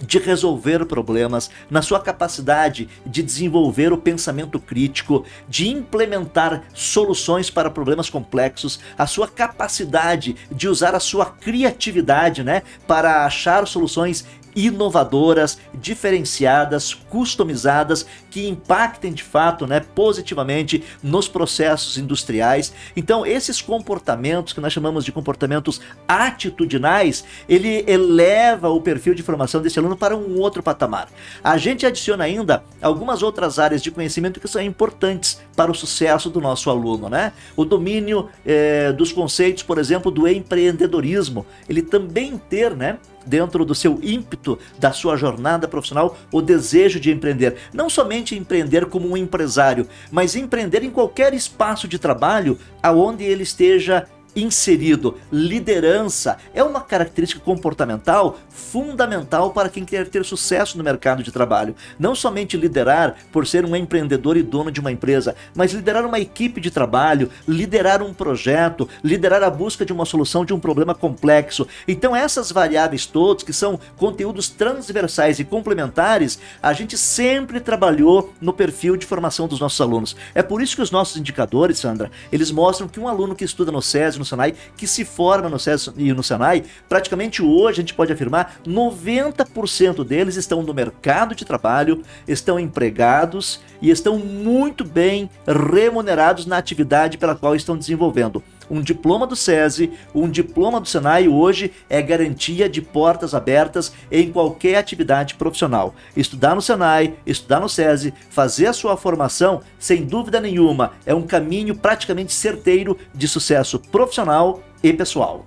de 0.01 0.19
resolver 0.19 0.85
problemas, 0.87 1.51
na 1.71 1.83
sua 1.83 2.01
capacidade 2.01 2.89
de 3.05 3.23
desenvolver 3.23 3.93
o 3.93 3.99
pensamento 3.99 4.59
crítico, 4.59 5.25
de 5.49 5.69
implementar 5.69 6.63
soluções 6.75 7.51
para 7.51 7.71
problemas 7.71 8.11
complexos, 8.11 8.81
a 8.97 9.07
sua 9.07 9.29
capacidade 9.29 10.37
de 10.51 10.69
usar 10.69 10.95
a 10.95 11.01
sua 11.01 11.27
criatividade, 11.27 12.43
né, 12.43 12.63
para 12.87 13.25
achar 13.25 13.67
soluções 13.67 14.25
inovadoras, 14.55 15.59
diferenciadas, 15.75 16.95
customizadas, 16.95 18.07
que 18.31 18.49
impactem 18.49 19.13
de 19.13 19.23
fato 19.23 19.67
né, 19.67 19.81
positivamente 19.81 20.83
nos 21.03 21.29
processos 21.29 21.99
industriais. 21.99 22.73
Então, 22.97 23.27
esses 23.27 23.61
comportamentos 23.61 24.53
que 24.53 24.61
nós 24.61 24.73
chamamos 24.73 25.05
de 25.05 25.13
comportamentos 25.13 25.81
atitudinais, 26.07 27.25
ele 27.49 27.85
eleva 27.87 28.69
o 28.69 28.81
perfil 28.81 29.15
de 29.15 29.23
formação 29.23 29.61
desse 29.61 29.79
aluno 29.79 29.97
para 29.97 30.17
um 30.17 30.39
outro 30.39 30.63
patamar. 30.63 31.09
A 31.43 31.59
gente 31.59 31.85
adiciona 31.85 32.25
ainda 32.25 32.63
algumas 32.81 33.23
outras 33.23 33.59
áreas 33.59 33.83
de 33.83 33.91
conhecimento 33.91 34.41
que 34.41 34.49
são 34.49 34.63
importantes 34.63 35.41
para 35.57 35.71
o 35.71 35.75
sucesso 35.75 36.31
do 36.31 36.41
nosso 36.41 36.71
aluno, 36.71 37.09
né? 37.09 37.33
O 37.57 37.65
domínio 37.65 38.29
é, 38.47 38.93
dos 38.93 39.13
conceitos, 39.13 39.63
por 39.63 39.79
exemplo, 39.79 40.11
do 40.11 40.27
empreendedorismo, 40.29 41.45
ele 41.69 41.83
também 41.83 42.39
ter, 42.39 42.75
né, 42.75 42.99
dentro 43.27 43.65
do 43.65 43.75
seu 43.75 43.99
ímpeto 44.03 44.59
da 44.79 44.93
sua 44.93 45.17
jornada 45.17 45.69
profissional 45.69 46.17
o 46.33 46.41
desejo 46.41 46.99
de 46.99 47.11
empreender. 47.11 47.57
Não 47.73 47.91
somente 47.91 48.20
empreender 48.37 48.87
como 48.87 49.09
um 49.09 49.17
empresário, 49.17 49.87
mas 50.11 50.37
empreender 50.37 50.83
em 50.83 50.91
qualquer 50.91 51.35
espaço 51.35 51.89
de 51.89 51.99
trabalho 51.99 52.59
aonde 52.83 53.25
ele 53.25 53.43
esteja 53.43 54.07
inserido. 54.35 55.17
Liderança 55.33 56.39
é 56.55 56.63
uma 56.63 56.81
característica 56.81 57.41
comportamental 57.41 58.39
fundamental 58.49 59.51
para 59.51 59.69
quem 59.69 59.85
quer 59.85 60.07
ter 60.09 60.25
sucesso 60.25 60.79
no 60.79 60.85
mercado 60.85 61.23
de 61.23 61.33
trabalho. 61.33 61.75
Não 61.99 62.15
somente 62.15 62.57
liderar 62.57 63.17
por 63.33 63.47
ser 63.47 63.65
um 63.65 63.75
empreendedor 63.75 64.37
e 64.37 64.43
dono 64.43 64.71
de 64.71 64.81
uma 64.81 64.93
empresa, 64.93 65.35
mas 65.55 65.73
liderar 65.73 66.07
uma 66.07 66.21
equipe 66.21 66.61
de 66.61 66.71
trabalho, 66.71 67.31
liderar 67.49 68.03
um 68.03 68.15
projeto, 68.15 68.89
liderar 69.03 69.43
a 69.43 69.51
busca 69.51 69.85
de 69.85 69.93
uma 69.93 70.05
solução 70.05 70.45
de 70.45 70.55
um 70.55 70.61
problema 70.61 70.95
complexo. 70.95 71.67
Então, 71.89 72.15
essas 72.15 72.53
variáveis 72.53 73.07
todas, 73.07 73.43
que 73.43 73.53
são 73.53 73.81
conteúdos 73.97 74.49
transversais 74.49 75.39
e 75.39 75.45
complementares, 75.45 76.39
a 76.63 76.73
gente 76.73 76.97
sempre 76.97 77.61
trabalhou 77.61 78.33
no 78.41 78.53
perfil 78.53 78.97
de 78.97 79.07
formação 79.07 79.49
dos 79.49 79.59
nossos 79.59 79.81
alunos. 79.81 80.15
É 80.35 80.43
por 80.43 80.63
isso 80.63 80.77
que 80.77 80.83
os 80.83 80.91
nossos 80.91 81.17
indicadores, 81.17 81.79
Sandra, 81.79 82.11
eles 82.31 82.51
mostram 82.51 82.87
que 82.87 83.01
um 83.01 83.09
aluno 83.09 83.35
que 83.35 83.45
estuda 83.45 83.73
no 83.73 83.83
SESI, 83.83 84.20
no 84.21 84.25
Senai, 84.25 84.55
que 84.77 84.87
se 84.87 85.05
forma 85.05 85.49
no 85.49 85.59
SESI 85.59 85.93
e 85.97 86.13
no 86.13 86.23
Senai, 86.23 86.63
praticamente 86.89 87.43
hoje 87.43 87.81
a 87.81 87.83
gente 87.83 87.95
pode 87.95 88.13
afirmar 88.13 88.61
90% 88.65 90.05
deles 90.05 90.37
estão 90.37 90.63
no 90.63 90.73
mercado 90.73 91.35
de 91.35 91.45
trabalho, 91.45 92.03
estão 92.29 92.61
empregados 92.61 93.61
e 93.83 93.91
estão 93.91 94.19
muito 94.19 94.85
bem 94.85 95.29
remunerados 95.47 96.47
na 96.47 96.59
atividade 96.59 97.19
pela 97.19 97.35
qual 97.35 97.57
estão 97.57 97.77
desenvolvendo. 97.77 98.43
Um 98.71 98.81
diploma 98.81 99.27
do 99.27 99.35
SESI, 99.35 99.93
um 100.15 100.31
diploma 100.31 100.81
do 100.81 100.87
Senai 100.87 101.27
hoje 101.27 101.73
é 101.89 102.01
garantia 102.01 102.69
de 102.69 102.81
portas 102.81 103.35
abertas 103.35 103.93
em 104.13 104.31
qualquer 104.31 104.77
atividade 104.77 105.35
profissional. 105.35 105.93
Estudar 106.17 106.55
no 106.55 106.63
Senai, 106.63 107.17
estudar 107.27 107.59
no 107.59 107.69
SESI, 107.69 108.15
fazer 108.31 108.69
a 108.69 108.73
sua 108.73 108.97
formação, 108.97 109.61
sem 109.79 110.05
dúvida 110.05 110.41
nenhuma, 110.41 110.93
é 111.05 111.13
um 111.13 111.27
caminho 111.27 111.77
praticamente 111.77 112.33
certeiro 112.33 112.97
de 113.13 113.27
sucesso 113.27 113.81
profissional 113.81 114.63
e 114.83 114.93
pessoal. 114.93 115.45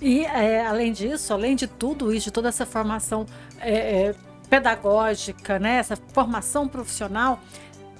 E 0.00 0.24
é, 0.24 0.66
além 0.66 0.92
disso, 0.92 1.32
além 1.32 1.54
de 1.54 1.68
tudo 1.68 2.12
isso, 2.12 2.26
de 2.26 2.32
toda 2.32 2.48
essa 2.48 2.66
formação 2.66 3.24
é, 3.60 4.08
é, 4.08 4.14
pedagógica, 4.50 5.58
né, 5.58 5.76
essa 5.76 5.96
formação 6.12 6.66
profissional, 6.66 7.40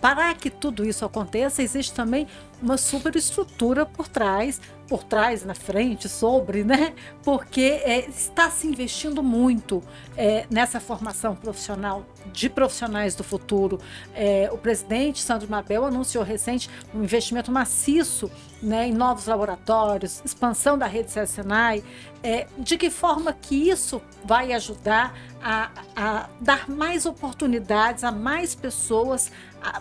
para 0.00 0.35
que 0.35 0.50
tudo 0.50 0.85
isso 0.85 1.02
aconteça, 1.04 1.62
existe 1.62 1.95
também 1.95 2.26
uma 2.64 2.78
superestrutura 2.78 3.85
por 3.85 4.09
trás, 4.09 4.59
por 4.88 5.04
trás, 5.04 5.44
na 5.44 5.54
frente, 5.54 6.09
sobre, 6.09 6.64
né? 6.64 6.94
Porque 7.23 7.80
é, 7.85 8.09
está 8.09 8.50
se 8.50 8.66
investindo 8.66 9.23
muito 9.23 9.83
é, 10.16 10.47
nessa 10.50 10.80
formação 10.80 11.37
profissional 11.37 12.06
de 12.33 12.49
profissionais 12.49 13.14
do 13.14 13.23
futuro. 13.23 13.78
É, 14.14 14.49
o 14.50 14.56
presidente 14.56 15.21
Sandro 15.21 15.49
Mabel 15.49 15.85
anunciou 15.85 16.25
recente 16.25 16.71
um 16.94 17.02
investimento 17.02 17.52
maciço 17.52 18.30
né, 18.62 18.88
em 18.88 18.92
novos 18.92 19.26
laboratórios, 19.26 20.23
expansão 20.25 20.78
da 20.78 20.87
rede 20.87 21.12
CSNAI. 21.12 21.85
É, 22.23 22.47
de 22.59 22.78
que 22.78 22.88
forma 22.88 23.35
que 23.35 23.68
isso 23.68 24.00
vai 24.25 24.54
ajudar 24.54 25.14
a, 25.42 25.71
a 25.94 26.28
dar 26.40 26.71
mais 26.71 27.04
oportunidades 27.04 28.02
a 28.02 28.11
mais 28.11 28.54
pessoas 28.54 29.30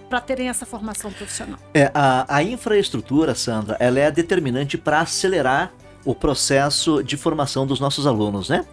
para 0.10 0.22
terem 0.22 0.50
essa 0.50 0.66
formação 0.66 1.12
profissional? 1.12 1.60
É, 1.74 1.92
a, 1.94 2.26
a 2.36 2.44
infraestrutura, 2.78 3.36
Sandra, 3.36 3.78
ela 3.80 4.00
é 4.00 4.12
determinante 4.12 4.78
para 4.78 5.02
acelerar 5.02 5.74
o 6.06 6.14
processo 6.14 7.04
de 7.04 7.16
formação 7.16 7.66
dos 7.66 7.80
nossos 7.80 8.06
alunos, 8.06 8.50
né? 8.50 8.66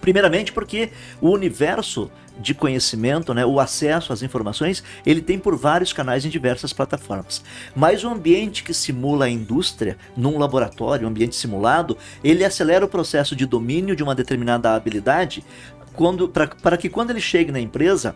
Primeiramente 0.00 0.52
porque 0.52 0.90
o 1.20 1.30
universo 1.30 2.10
de 2.38 2.54
conhecimento, 2.54 3.32
né, 3.32 3.46
o 3.46 3.58
acesso 3.58 4.12
às 4.12 4.22
informações, 4.22 4.82
ele 5.06 5.22
tem 5.22 5.38
por 5.38 5.56
vários 5.56 5.92
canais 5.92 6.24
em 6.24 6.28
diversas 6.28 6.72
plataformas. 6.72 7.42
Mas 7.74 8.04
o 8.04 8.08
ambiente 8.08 8.62
que 8.62 8.74
simula 8.74 9.24
a 9.24 9.30
indústria, 9.30 9.96
num 10.16 10.38
laboratório, 10.38 11.06
um 11.06 11.10
ambiente 11.10 11.34
simulado, 11.34 11.96
ele 12.22 12.44
acelera 12.44 12.84
o 12.84 12.88
processo 12.88 13.34
de 13.34 13.46
domínio 13.46 13.96
de 13.96 14.02
uma 14.02 14.14
determinada 14.14 14.74
habilidade 14.74 15.42
para 16.62 16.76
que 16.76 16.90
quando 16.90 17.10
ele 17.10 17.20
chegue 17.20 17.50
na 17.50 17.60
empresa, 17.60 18.14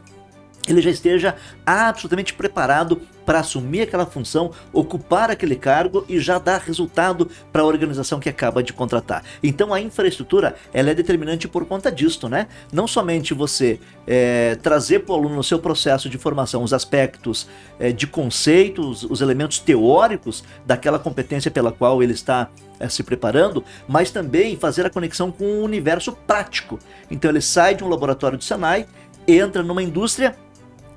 ele 0.69 0.83
já 0.83 0.91
esteja 0.91 1.37
absolutamente 1.65 2.35
preparado 2.35 3.01
para 3.25 3.41
assumir 3.41 3.83
aquela 3.83 4.07
função, 4.07 4.51
ocupar 4.73 5.31
aquele 5.31 5.55
cargo 5.55 6.05
e 6.09 6.19
já 6.19 6.39
dar 6.39 6.59
resultado 6.61 7.31
para 7.53 7.63
a 7.63 7.65
organização 7.65 8.19
que 8.19 8.29
acaba 8.29 8.63
de 8.63 8.73
contratar. 8.73 9.23
Então 9.43 9.73
a 9.73 9.81
infraestrutura 9.81 10.57
ela 10.73 10.91
é 10.91 10.95
determinante 10.95 11.47
por 11.47 11.65
conta 11.65 11.93
disto, 11.93 12.29
né? 12.29 12.49
Não 12.73 12.89
somente 12.89 13.33
você 13.33 13.79
é, 14.07 14.57
trazer 14.57 15.01
para 15.01 15.13
o 15.13 15.17
aluno 15.17 15.37
no 15.37 15.45
seu 15.45 15.59
processo 15.59 16.09
de 16.09 16.19
formação 16.19 16.63
os 16.63 16.73
aspectos 16.73 17.49
é, 17.79 17.93
de 17.93 18.07
conceitos, 18.07 19.05
os 19.05 19.21
elementos 19.21 19.61
teóricos 19.61 20.43
daquela 20.67 20.99
competência 20.99 21.51
pela 21.51 21.71
qual 21.71 22.03
ele 22.03 22.13
está 22.13 22.51
é, 22.81 22.89
se 22.89 23.03
preparando, 23.03 23.63
mas 23.87 24.11
também 24.11 24.57
fazer 24.57 24.85
a 24.87 24.91
conexão 24.91 25.31
com 25.31 25.45
o 25.45 25.63
universo 25.63 26.13
prático. 26.27 26.79
Então 27.11 27.31
ele 27.31 27.41
sai 27.41 27.77
de 27.77 27.85
um 27.85 27.89
laboratório 27.89 28.37
de 28.37 28.45
Senai, 28.45 28.87
entra 29.29 29.63
numa 29.63 29.83
indústria 29.83 30.35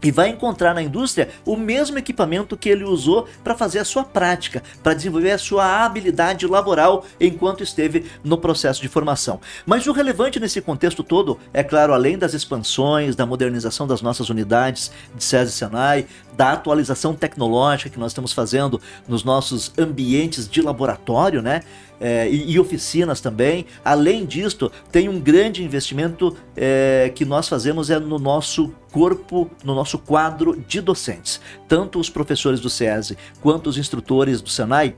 e 0.03 0.11
vai 0.11 0.29
encontrar 0.29 0.73
na 0.73 0.83
indústria 0.83 1.29
o 1.45 1.55
mesmo 1.55 1.97
equipamento 1.97 2.57
que 2.57 2.69
ele 2.69 2.83
usou 2.83 3.27
para 3.43 3.55
fazer 3.55 3.79
a 3.79 3.85
sua 3.85 4.03
prática, 4.03 4.61
para 4.81 4.93
desenvolver 4.93 5.31
a 5.31 5.37
sua 5.37 5.85
habilidade 5.85 6.45
laboral 6.45 7.05
enquanto 7.19 7.63
esteve 7.63 8.05
no 8.23 8.37
processo 8.37 8.81
de 8.81 8.87
formação. 8.87 9.39
Mas 9.65 9.87
o 9.87 9.91
relevante 9.91 10.39
nesse 10.39 10.61
contexto 10.61 11.03
todo, 11.03 11.39
é 11.53 11.63
claro, 11.63 11.93
além 11.93 12.17
das 12.17 12.33
expansões, 12.33 13.15
da 13.15 13.25
modernização 13.25 13.87
das 13.87 14.01
nossas 14.01 14.29
unidades 14.29 14.91
de 15.15 15.23
SESI 15.23 15.51
e 15.51 15.55
Senai, 15.55 16.05
da 16.35 16.53
atualização 16.53 17.13
tecnológica 17.13 17.89
que 17.89 17.99
nós 17.99 18.11
estamos 18.11 18.33
fazendo 18.33 18.81
nos 19.07 19.23
nossos 19.23 19.71
ambientes 19.77 20.49
de 20.49 20.61
laboratório, 20.61 21.41
né? 21.41 21.61
É, 22.05 22.29
e, 22.29 22.51
e, 22.51 22.59
oficinas 22.59 23.21
também. 23.21 23.65
Além 23.83 24.25
disto, 24.25 24.69
tem 24.91 25.07
um 25.07 25.21
grande 25.21 25.63
investimento 25.63 26.35
é, 26.53 27.09
que 27.15 27.23
nós 27.23 27.47
fazemos 27.47 27.89
é 27.89 27.97
no 27.97 28.19
nosso 28.19 28.73
corpo, 28.91 29.49
no 29.63 29.73
nosso 29.73 29.97
quadro 29.97 30.61
de 30.67 30.81
docentes. 30.81 31.39
Tanto 31.65 31.97
os 31.99 32.09
professores 32.09 32.59
do 32.59 32.69
SESI 32.69 33.17
quanto 33.41 33.69
os 33.69 33.77
instrutores 33.77 34.41
do 34.41 34.49
Senai 34.49 34.95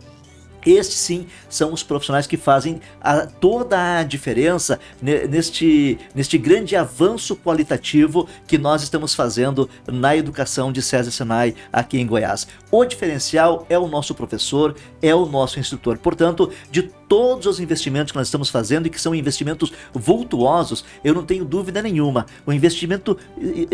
estes 0.65 0.97
sim 0.97 1.28
são 1.49 1.73
os 1.73 1.84
profissionais 1.84 2.28
que 2.28 2.38
fazem 2.38 2.82
a, 3.01 3.25
toda 3.25 3.99
a 3.99 4.04
diferença 4.04 4.80
neste, 5.01 5.97
neste 6.13 6.38
grande 6.38 6.75
avanço 6.75 7.36
qualitativo 7.36 8.28
que 8.47 8.58
nós 8.58 8.84
estamos 8.84 9.13
fazendo 9.13 9.69
na 9.88 10.15
educação 10.15 10.71
de 10.71 10.82
César 10.82 11.12
Senai 11.12 11.56
aqui 11.71 11.99
em 11.99 12.08
Goiás. 12.08 12.47
O 12.71 12.84
diferencial 12.86 13.65
é 13.69 13.78
o 13.78 13.88
nosso 13.88 14.13
professor, 14.13 14.75
é 15.01 15.13
o 15.13 15.25
nosso 15.25 15.60
instrutor. 15.60 15.97
Portanto, 15.97 16.51
de 16.71 16.84
todos 17.08 17.46
os 17.46 17.60
investimentos 17.60 18.12
que 18.12 18.18
nós 18.18 18.28
estamos 18.28 18.50
fazendo 18.50 18.88
e 18.88 18.89
que 18.89 19.00
são 19.00 19.13
investimentos 19.13 19.72
vultuosos, 19.94 20.86
eu 21.04 21.13
não 21.13 21.24
tenho 21.24 21.46
dúvida 21.46 21.82
nenhuma. 21.82 22.26
O 22.46 22.54
investimento 22.54 23.18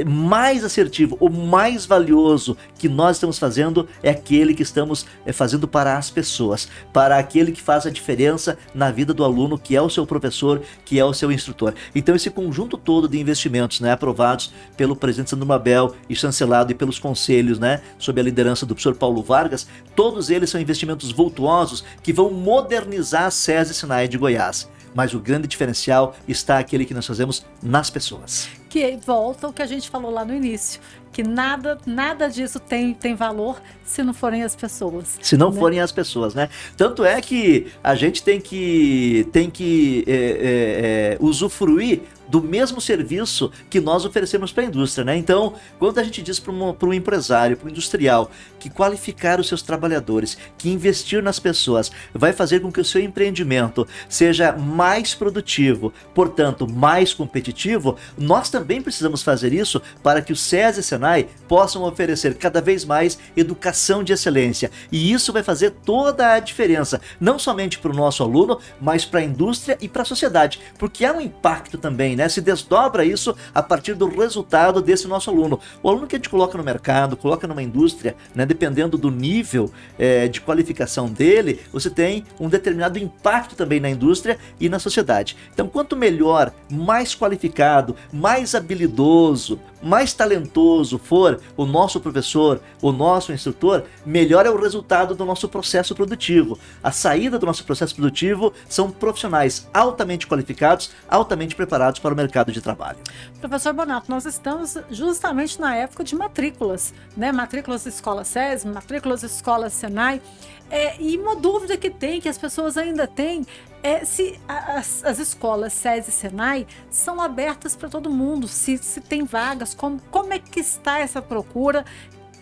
mais 0.06 0.64
assertivo, 0.64 1.18
o 1.20 1.30
mais 1.30 1.86
valioso 1.86 2.58
que 2.78 2.90
nós 2.90 3.18
estamos 3.18 3.38
fazendo 3.38 3.88
é 4.04 4.10
aquele 4.10 4.54
que 4.54 4.64
estamos 4.64 5.06
eh, 5.26 5.32
fazendo 5.32 5.68
para 5.68 5.98
as 5.98 6.10
pessoas 6.10 6.52
para 6.94 7.18
aquele 7.18 7.52
que 7.52 7.62
faz 7.62 7.86
a 7.86 7.90
diferença 7.90 8.58
na 8.74 8.92
vida 8.92 9.14
do 9.14 9.24
aluno, 9.24 9.58
que 9.58 9.76
é 9.76 9.82
o 9.82 9.90
seu 9.90 10.06
professor, 10.06 10.62
que 10.86 11.00
é 11.00 11.06
o 11.06 11.14
seu 11.14 11.32
instrutor. 11.32 11.74
Então, 11.94 12.16
esse 12.16 12.30
conjunto 12.30 12.78
todo 12.78 13.08
de 13.08 13.20
investimentos, 13.20 13.80
né, 13.80 13.92
aprovados 13.92 14.54
pelo 14.76 14.96
presidente 14.96 15.30
Sandro 15.30 15.46
Mabel 15.46 15.96
e 16.10 16.16
chancelado 16.16 16.72
e 16.72 16.76
pelos 16.76 17.00
conselhos, 17.00 17.60
né, 17.60 17.82
sob 17.98 18.20
a 18.20 18.24
liderança 18.24 18.66
do 18.66 18.74
professor 18.74 18.96
Paulo 18.96 19.22
Vargas, 19.22 19.68
todos 19.96 20.30
eles 20.30 20.50
são 20.50 20.60
investimentos 20.60 21.12
vultuosos 21.12 21.84
que 22.02 22.14
vão 22.14 22.32
modernizar 22.32 23.21
a 23.26 23.32
SESI 23.32 23.74
Sinai 23.74 24.08
de 24.08 24.18
Goiás 24.18 24.70
mas 24.94 25.14
o 25.14 25.20
grande 25.20 25.48
diferencial 25.48 26.16
está 26.28 26.60
aquele 26.60 26.86
que 26.86 26.94
nós 26.94 27.06
fazemos 27.06 27.46
nas 27.62 27.90
pessoas. 27.90 28.50
Que 28.70 28.98
volta 29.06 29.48
o 29.48 29.54
que 29.54 29.62
a 29.62 29.66
gente 29.66 29.90
falou 29.90 30.12
lá 30.12 30.24
no 30.24 30.34
início, 30.34 30.80
que 31.12 31.24
nada, 31.24 31.78
nada 31.86 32.30
disso 32.30 32.60
tem, 32.60 32.94
tem 32.94 33.16
valor 33.16 33.62
se 33.84 34.02
não 34.02 34.14
forem 34.14 34.44
as 34.44 34.56
pessoas. 34.56 35.20
Se 35.22 35.36
não 35.36 35.52
né? 35.52 35.60
forem 35.60 35.80
as 35.80 35.92
pessoas, 35.92 36.34
né? 36.34 36.50
Tanto 36.78 37.04
é 37.04 37.20
que 37.22 37.68
a 37.84 37.96
gente 37.96 38.24
tem 38.24 38.40
que, 38.40 39.28
tem 39.32 39.50
que 39.50 40.04
é, 40.08 40.14
é, 40.14 40.18
é, 40.18 41.18
usufruir 41.20 42.02
do 42.32 42.42
mesmo 42.42 42.80
serviço 42.80 43.52
que 43.70 43.82
nós 43.82 44.06
oferecemos 44.06 44.54
para 44.54 44.64
a 44.64 44.68
indústria, 44.68 45.04
né? 45.04 45.18
Então, 45.18 45.54
quando 45.78 46.00
a 46.00 46.04
gente 46.04 46.22
diz 46.22 46.40
para 46.40 46.54
um, 46.54 46.94
empresário, 46.94 47.58
para 47.58 47.68
um 47.68 47.70
industrial, 47.70 48.32
que 48.58 48.70
qualificar 48.70 49.38
os 49.38 49.50
seus 49.50 49.62
trabalhadores, 49.62 50.38
que 50.58 50.70
investir 50.70 51.22
nas 51.22 51.40
pessoas, 51.40 51.92
vai 52.14 52.32
fazer 52.32 52.62
com 52.62 52.72
que 52.72 52.80
o 52.80 52.86
seu 52.86 53.02
empreendimento 53.02 53.86
seja 54.08 54.54
mais 54.54 55.14
produtivo, 55.14 55.92
portanto, 56.16 56.66
mais 56.72 57.14
competitivo, 57.14 57.98
nós 58.18 58.50
também 58.50 58.82
precisamos 58.82 59.22
fazer 59.22 59.52
isso 59.52 59.82
para 60.02 60.22
que 60.22 60.32
o 60.32 60.36
SES 60.36 60.78
e 60.78 60.84
Senai 60.84 61.28
possam 61.50 61.84
oferecer 61.84 62.36
cada 62.36 62.62
vez 62.62 62.86
mais 62.86 63.20
educação 63.36 64.06
de 64.06 64.14
excelência. 64.14 64.72
E 64.90 65.12
isso 65.12 65.34
vai 65.34 65.44
fazer 65.44 65.72
toda 65.84 66.32
a 66.32 66.40
diferença, 66.40 67.02
não 67.20 67.38
somente 67.38 67.78
para 67.78 67.92
o 67.92 67.96
nosso 67.96 68.24
aluno, 68.24 68.58
mas 68.80 69.04
para 69.04 69.20
a 69.20 69.24
indústria 69.24 69.78
e 69.82 69.90
para 69.90 70.04
a 70.04 70.06
sociedade, 70.06 70.62
porque 70.80 71.04
há 71.04 71.12
um 71.12 71.20
impacto 71.20 71.78
também, 71.78 72.16
né? 72.16 72.21
Né? 72.22 72.30
Se 72.30 72.40
desdobra 72.40 73.04
isso 73.04 73.36
a 73.54 73.64
partir 73.64 73.96
do 73.96 74.08
resultado 74.08 74.80
desse 74.80 75.08
nosso 75.08 75.32
aluno. 75.32 75.60
O 75.82 75.90
aluno 75.90 76.06
que 76.06 76.16
a 76.16 76.20
gente 76.20 76.30
coloca 76.30 76.56
no 76.56 76.64
mercado, 76.64 77.18
coloca 77.18 77.48
numa 77.48 77.64
indústria, 77.64 78.16
né? 78.36 78.46
Dependendo 78.46 78.98
do 78.98 79.10
nível 79.10 79.72
é, 79.98 80.28
de 80.28 80.40
qualificação 80.40 81.10
dele, 81.10 81.60
você 81.74 81.90
tem 81.90 82.24
um 82.40 82.48
determinado 82.48 83.00
impacto 83.00 83.56
também 83.56 83.80
na 83.80 83.90
indústria 83.90 84.38
e 84.60 84.70
na 84.70 84.78
sociedade. 84.78 85.36
Então, 85.52 85.68
quanto 85.68 85.96
melhor, 85.96 86.54
mais 86.70 87.16
qualificado, 87.16 87.96
mais 88.14 88.54
habilidoso, 88.54 89.60
mais 89.82 90.14
talentoso 90.14 90.98
for 90.98 91.40
o 91.58 91.66
nosso 91.66 92.00
professor, 92.00 92.62
o 92.82 92.92
nosso 92.92 93.32
instrutor, 93.32 93.84
melhor 94.06 94.46
é 94.46 94.50
o 94.50 94.60
resultado 94.60 95.16
do 95.16 95.26
nosso 95.26 95.48
processo 95.48 95.96
produtivo. 95.96 96.58
A 96.84 96.92
saída 96.92 97.40
do 97.40 97.46
nosso 97.46 97.64
processo 97.66 97.96
produtivo 97.96 98.54
são 98.70 98.92
profissionais 98.92 99.68
altamente 99.74 100.28
qualificados, 100.28 100.92
altamente 101.10 101.56
preparados 101.56 102.00
para 102.00 102.14
o 102.14 102.18
mercado 102.18 102.52
de 102.52 102.62
trabalho. 102.62 103.00
Professor 103.40 103.74
Bonato, 103.74 104.10
nós 104.10 104.26
estamos 104.26 104.78
justamente 104.90 105.60
na 105.60 105.76
época 105.76 106.04
de 106.04 106.16
matrículas, 106.16 106.94
né? 107.16 107.32
Matrículas 107.32 107.86
Escola 107.86 108.24
SESI, 108.24 108.68
matrículas 108.68 109.24
Escola 109.24 109.70
Senai. 109.70 110.22
É, 110.72 110.96
e 111.02 111.18
uma 111.18 111.36
dúvida 111.36 111.76
que 111.76 111.90
tem, 111.90 112.22
que 112.22 112.30
as 112.30 112.38
pessoas 112.38 112.78
ainda 112.78 113.06
têm, 113.06 113.46
é 113.84 114.06
se 114.06 114.40
as, 114.48 115.04
as 115.04 115.20
escolas 115.20 115.74
SESI 115.74 116.10
e 116.10 116.14
Senai 116.14 116.68
são 116.90 117.20
abertas 117.20 117.76
para 117.76 117.90
todo 117.90 118.10
mundo, 118.10 118.48
se, 118.48 118.78
se 118.78 119.02
tem 119.02 119.26
vagas, 119.26 119.74
como, 119.74 120.00
como 120.10 120.32
é 120.32 120.40
que 120.40 120.62
está 120.62 121.00
essa 121.00 121.22
procura? 121.22 121.84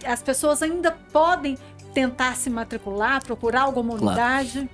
As 0.05 0.21
pessoas 0.21 0.61
ainda 0.61 0.91
podem 1.11 1.57
tentar 1.91 2.35
se 2.35 2.51
matricular, 2.51 3.23
procurar 3.23 3.63
alguma 3.63 3.95
unidade? 3.95 4.69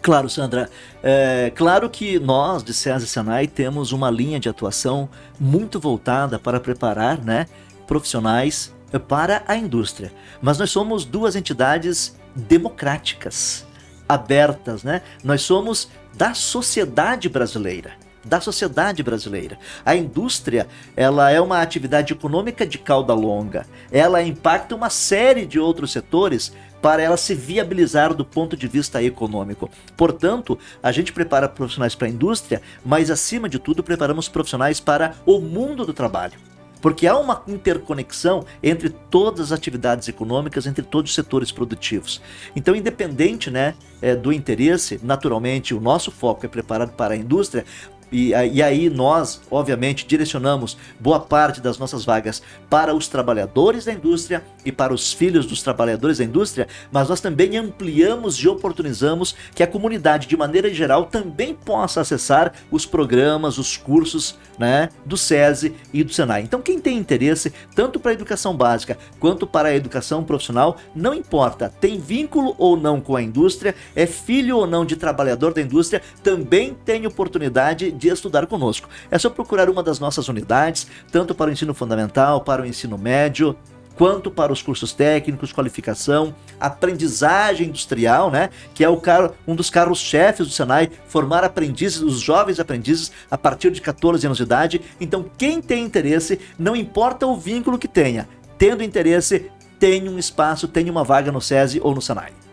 Claro, 0.00 0.28
Sandra. 0.28 0.70
É, 1.02 1.52
claro 1.54 1.90
que 1.90 2.18
nós, 2.20 2.62
de 2.62 2.72
César 2.72 3.04
e 3.04 3.08
Senai, 3.08 3.46
temos 3.48 3.90
uma 3.90 4.10
linha 4.10 4.38
de 4.38 4.48
atuação 4.48 5.08
muito 5.38 5.80
voltada 5.80 6.38
para 6.38 6.60
preparar 6.60 7.18
né, 7.18 7.46
profissionais 7.86 8.72
para 9.08 9.42
a 9.48 9.56
indústria. 9.56 10.12
Mas 10.40 10.58
nós 10.58 10.70
somos 10.70 11.04
duas 11.04 11.34
entidades 11.34 12.14
democráticas, 12.34 13.66
abertas, 14.08 14.82
né? 14.82 15.02
Nós 15.22 15.42
somos 15.42 15.88
da 16.16 16.34
sociedade 16.34 17.28
brasileira 17.28 18.04
da 18.24 18.40
sociedade 18.40 19.02
brasileira. 19.02 19.58
A 19.84 19.94
indústria, 19.94 20.66
ela 20.96 21.30
é 21.30 21.40
uma 21.40 21.60
atividade 21.60 22.12
econômica 22.12 22.66
de 22.66 22.78
cauda 22.78 23.12
longa. 23.12 23.66
Ela 23.92 24.22
impacta 24.22 24.74
uma 24.74 24.88
série 24.88 25.44
de 25.44 25.58
outros 25.58 25.92
setores 25.92 26.52
para 26.80 27.02
ela 27.02 27.16
se 27.16 27.34
viabilizar 27.34 28.12
do 28.14 28.24
ponto 28.24 28.56
de 28.56 28.66
vista 28.66 29.02
econômico. 29.02 29.70
Portanto, 29.96 30.58
a 30.82 30.92
gente 30.92 31.12
prepara 31.12 31.48
profissionais 31.48 31.94
para 31.94 32.06
a 32.06 32.10
indústria, 32.10 32.60
mas 32.84 33.10
acima 33.10 33.48
de 33.48 33.58
tudo 33.58 33.82
preparamos 33.82 34.28
profissionais 34.28 34.80
para 34.80 35.14
o 35.24 35.40
mundo 35.40 35.84
do 35.84 35.92
trabalho 35.92 36.53
porque 36.84 37.06
há 37.06 37.16
uma 37.16 37.42
interconexão 37.48 38.44
entre 38.62 38.90
todas 38.90 39.40
as 39.40 39.52
atividades 39.52 40.06
econômicas, 40.06 40.66
entre 40.66 40.84
todos 40.84 41.12
os 41.12 41.14
setores 41.14 41.50
produtivos. 41.50 42.20
Então, 42.54 42.76
independente 42.76 43.50
né, 43.50 43.74
é, 44.02 44.14
do 44.14 44.30
interesse, 44.30 45.00
naturalmente 45.02 45.72
o 45.72 45.80
nosso 45.80 46.10
foco 46.10 46.44
é 46.44 46.48
preparado 46.48 46.92
para 46.92 47.14
a 47.14 47.16
indústria, 47.16 47.64
e, 48.10 48.30
e, 48.30 48.62
aí 48.62 48.88
nós, 48.88 49.40
obviamente, 49.50 50.06
direcionamos 50.06 50.76
boa 51.00 51.20
parte 51.20 51.60
das 51.60 51.78
nossas 51.78 52.04
vagas 52.04 52.42
para 52.70 52.94
os 52.94 53.08
trabalhadores 53.08 53.84
da 53.84 53.92
indústria 53.92 54.44
e 54.64 54.70
para 54.70 54.94
os 54.94 55.12
filhos 55.12 55.46
dos 55.46 55.62
trabalhadores 55.62 56.18
da 56.18 56.24
indústria, 56.24 56.68
mas 56.92 57.08
nós 57.08 57.20
também 57.20 57.56
ampliamos 57.56 58.36
e 58.36 58.48
oportunizamos 58.48 59.34
que 59.54 59.62
a 59.62 59.66
comunidade, 59.66 60.26
de 60.26 60.36
maneira 60.36 60.72
geral, 60.72 61.06
também 61.06 61.54
possa 61.54 62.00
acessar 62.00 62.52
os 62.70 62.86
programas, 62.86 63.58
os 63.58 63.76
cursos 63.76 64.38
né, 64.58 64.88
do 65.04 65.16
SESI 65.16 65.74
e 65.92 66.04
do 66.04 66.12
SENAI. 66.12 66.42
Então, 66.42 66.62
quem 66.62 66.78
tem 66.78 66.96
interesse, 66.96 67.52
tanto 67.74 67.98
para 67.98 68.12
a 68.12 68.14
educação 68.14 68.56
básica 68.56 68.96
quanto 69.18 69.46
para 69.46 69.68
a 69.68 69.74
educação 69.74 70.22
profissional, 70.22 70.76
não 70.94 71.14
importa, 71.14 71.72
tem 71.80 71.98
vínculo 71.98 72.54
ou 72.58 72.76
não 72.76 73.00
com 73.00 73.16
a 73.16 73.22
indústria, 73.22 73.74
é 73.94 74.06
filho 74.06 74.58
ou 74.58 74.66
não 74.66 74.84
de 74.84 74.96
trabalhador 74.96 75.52
da 75.52 75.60
indústria, 75.60 76.02
também 76.22 76.74
tem 76.84 77.06
oportunidade 77.06 77.90
de 77.94 78.08
estudar 78.08 78.46
conosco. 78.46 78.88
É 79.10 79.18
só 79.18 79.30
procurar 79.30 79.70
uma 79.70 79.82
das 79.82 79.98
nossas 79.98 80.28
unidades, 80.28 80.86
tanto 81.10 81.34
para 81.34 81.50
o 81.50 81.52
ensino 81.52 81.74
fundamental, 81.74 82.40
para 82.40 82.62
o 82.62 82.66
ensino 82.66 82.98
médio, 82.98 83.56
quanto 83.96 84.30
para 84.30 84.52
os 84.52 84.62
cursos 84.62 84.92
técnicos, 84.92 85.52
qualificação, 85.52 86.34
aprendizagem 86.58 87.68
industrial, 87.68 88.30
né? 88.30 88.50
Que 88.74 88.84
é 88.84 88.88
o 88.88 88.96
carro, 88.96 89.32
um 89.46 89.54
dos 89.54 89.70
carros-chefes 89.70 90.46
do 90.46 90.52
Senai, 90.52 90.90
formar 91.06 91.44
aprendizes, 91.44 92.00
os 92.00 92.20
jovens 92.20 92.60
aprendizes 92.60 93.12
a 93.30 93.38
partir 93.38 93.70
de 93.70 93.80
14 93.80 94.26
anos 94.26 94.38
de 94.38 94.44
idade. 94.44 94.80
Então, 95.00 95.24
quem 95.38 95.60
tem 95.60 95.84
interesse, 95.84 96.40
não 96.58 96.74
importa 96.74 97.26
o 97.26 97.36
vínculo 97.36 97.78
que 97.78 97.88
tenha, 97.88 98.28
tendo 98.58 98.82
interesse, 98.82 99.50
tem 99.78 100.08
um 100.08 100.18
espaço, 100.18 100.68
tem 100.68 100.88
uma 100.90 101.04
vaga 101.04 101.30
no 101.30 101.40
SESI 101.40 101.80
ou 101.82 101.94
no 101.94 102.02
Senai. 102.02 102.43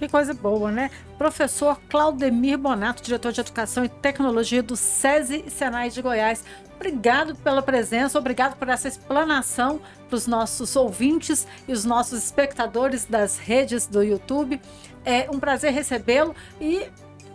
Que 0.00 0.08
coisa 0.08 0.32
boa, 0.32 0.72
né? 0.72 0.90
Professor 1.18 1.78
Claudemir 1.90 2.56
Bonato, 2.56 3.02
diretor 3.02 3.32
de 3.32 3.40
Educação 3.42 3.84
e 3.84 3.88
Tecnologia 3.90 4.62
do 4.62 4.74
SESI 4.74 5.44
e 5.46 5.50
Senai 5.50 5.90
de 5.90 6.00
Goiás. 6.00 6.42
Obrigado 6.74 7.36
pela 7.36 7.60
presença, 7.60 8.18
obrigado 8.18 8.56
por 8.56 8.70
essa 8.70 8.88
explanação 8.88 9.78
para 10.08 10.16
os 10.16 10.26
nossos 10.26 10.74
ouvintes 10.74 11.46
e 11.68 11.72
os 11.72 11.84
nossos 11.84 12.24
espectadores 12.24 13.04
das 13.04 13.36
redes 13.38 13.86
do 13.86 14.02
YouTube. 14.02 14.58
É 15.04 15.28
um 15.30 15.38
prazer 15.38 15.70
recebê-lo 15.74 16.34
e 16.58 16.86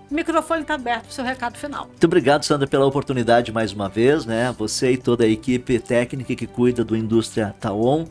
o 0.10 0.16
microfone 0.16 0.64
está 0.64 0.74
aberto 0.74 1.04
para 1.04 1.12
o 1.12 1.14
seu 1.14 1.24
recado 1.24 1.60
final. 1.60 1.86
Muito 1.86 2.06
obrigado, 2.06 2.46
Sandra, 2.46 2.66
pela 2.66 2.88
oportunidade 2.88 3.52
mais 3.52 3.74
uma 3.74 3.88
vez, 3.88 4.26
né? 4.26 4.52
Você 4.58 4.94
e 4.94 4.98
toda 4.98 5.24
a 5.24 5.28
equipe 5.28 5.78
técnica 5.78 6.36
que 6.36 6.48
cuida 6.48 6.84
do 6.84 6.98
Indústria 6.98 7.54
Taon 7.60 8.08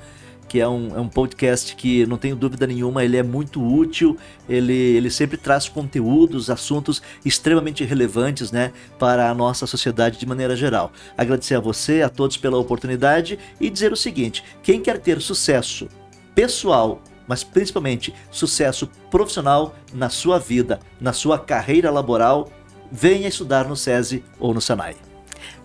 que 0.49 0.61
é 0.61 0.69
um, 0.69 0.97
é 0.97 1.01
um 1.01 1.09
podcast 1.09 1.75
que, 1.77 2.07
não 2.07 2.17
tenho 2.17 2.37
dúvida 2.37 2.67
nenhuma, 2.67 3.05
ele 3.05 3.17
é 3.17 3.23
muito 3.23 3.63
útil, 3.63 4.17
ele, 4.49 4.73
ele 4.73 5.11
sempre 5.11 5.37
traz 5.37 5.69
conteúdos, 5.69 6.51
assuntos 6.51 7.03
extremamente 7.25 7.85
relevantes 7.85 8.53
né, 8.53 8.73
para 8.99 9.31
a 9.31 9.35
nossa 9.35 9.67
sociedade 9.67 10.19
de 10.19 10.27
maneira 10.27 10.55
geral. 10.55 10.93
Agradecer 11.17 11.55
a 11.55 11.61
você, 11.61 12.03
a 12.03 12.09
todos 12.09 12.37
pela 12.37 12.59
oportunidade 12.59 13.39
e 13.61 13.71
dizer 13.71 13.93
o 13.93 13.97
seguinte: 13.97 14.45
quem 14.63 14.81
quer 14.81 14.99
ter 14.99 15.21
sucesso 15.21 15.89
pessoal, 16.35 17.01
mas 17.27 17.43
principalmente 17.43 18.15
sucesso 18.31 18.89
profissional 19.11 19.75
na 19.93 20.09
sua 20.09 20.39
vida, 20.39 20.81
na 21.01 21.13
sua 21.13 21.39
carreira 21.39 21.91
laboral, 21.91 22.51
venha 22.91 23.29
estudar 23.29 23.67
no 23.67 23.77
SESI 23.77 24.23
ou 24.39 24.53
no 24.53 24.61
SENAI. 24.61 25.14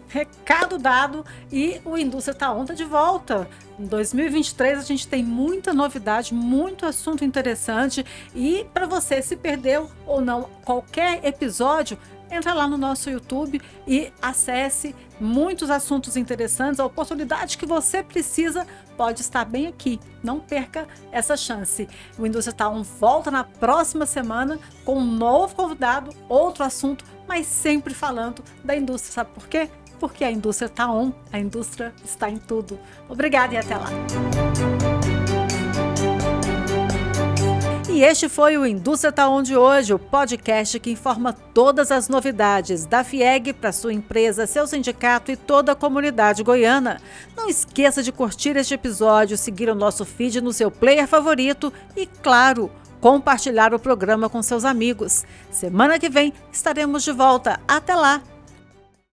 Recado 0.10 0.80
dado 0.80 1.24
e 1.52 1.80
o 1.86 1.96
Indústria 1.96 2.36
Tá 2.36 2.52
Onda 2.52 2.74
de 2.74 2.84
volta. 2.84 3.48
Em 3.80 3.86
2023 3.86 4.80
a 4.80 4.82
gente 4.82 5.08
tem 5.08 5.24
muita 5.24 5.72
novidade, 5.72 6.34
muito 6.34 6.86
assunto 6.86 7.24
interessante 7.24 8.04
e 8.36 8.66
para 8.74 8.88
você 8.88 9.22
se 9.22 9.36
perdeu 9.36 9.90
ou 10.08 10.20
não 10.20 10.50
qualquer 10.66 11.24
episódio, 11.24 11.98
entra 12.32 12.54
lá 12.54 12.68
no 12.68 12.78
nosso 12.78 13.10
YouTube 13.10 13.62
e 13.88 14.12
acesse 14.22 14.96
muitos 15.20 15.70
assuntos 15.70 16.16
interessantes. 16.16 16.80
A 16.80 16.86
oportunidade 16.86 17.58
que 17.58 17.66
você 17.66 18.04
precisa 18.04 18.66
pode 18.96 19.22
estar 19.22 19.46
bem 19.46 19.68
aqui. 19.68 20.00
Não 20.24 20.40
perca 20.40 20.88
essa 21.12 21.36
chance. 21.36 21.88
O 22.18 22.26
Indústria 22.26 22.56
Tá 22.56 22.70
On 22.70 22.84
volta 22.84 23.32
na 23.32 23.44
próxima 23.44 24.06
semana 24.06 24.60
com 24.84 24.98
um 24.98 25.06
novo 25.06 25.56
convidado, 25.56 26.12
outro 26.28 26.64
assunto, 26.64 27.06
mas 27.28 27.48
sempre 27.48 27.94
falando 27.94 28.44
da 28.64 28.76
indústria. 28.76 29.14
Sabe 29.14 29.32
por 29.34 29.48
quê? 29.48 29.70
Porque 30.00 30.24
a 30.24 30.32
indústria 30.32 30.68
está 30.68 30.92
on, 30.92 31.12
a 31.32 31.40
indústria 31.40 31.94
está 32.04 32.30
em 32.30 32.38
tudo. 32.38 32.80
Obrigada 33.10 33.54
e 33.54 33.58
até 33.58 33.76
lá. 33.76 33.90
E 38.00 38.04
este 38.04 38.30
foi 38.30 38.58
o 38.58 38.66
Indústria 38.66 39.12
Tá 39.12 39.28
On 39.28 39.44
de 39.44 39.58
hoje, 39.58 39.94
o 39.94 40.00
podcast 40.00 40.80
que 40.80 40.90
informa 40.90 41.34
todas 41.34 41.92
as 41.92 42.08
novidades 42.08 42.86
da 42.86 43.04
FIEG 43.04 43.52
para 43.52 43.74
sua 43.74 43.92
empresa, 43.92 44.48
seu 44.48 44.66
sindicato 44.66 45.34
e 45.34 45.36
toda 45.36 45.74
a 45.74 45.76
comunidade 45.76 46.42
goiana. 46.42 47.02
Não 47.36 47.50
esqueça 47.50 48.02
de 48.02 48.14
curtir 48.14 48.56
este 48.56 48.74
episódio, 48.74 49.38
seguir 49.38 49.70
o 49.70 49.76
nosso 49.76 50.06
feed 50.06 50.40
no 50.40 50.54
seu 50.54 50.72
player 50.72 51.08
favorito 51.08 51.74
e, 51.94 52.06
claro, 52.06 52.72
compartilhar 53.02 53.74
o 53.74 53.80
programa 53.80 54.30
com 54.30 54.42
seus 54.42 54.64
amigos. 54.64 55.26
Semana 55.52 56.00
que 56.00 56.08
vem 56.08 56.32
estaremos 56.54 57.04
de 57.04 57.12
volta. 57.12 57.60
Até 57.68 57.96
lá! 57.96 58.22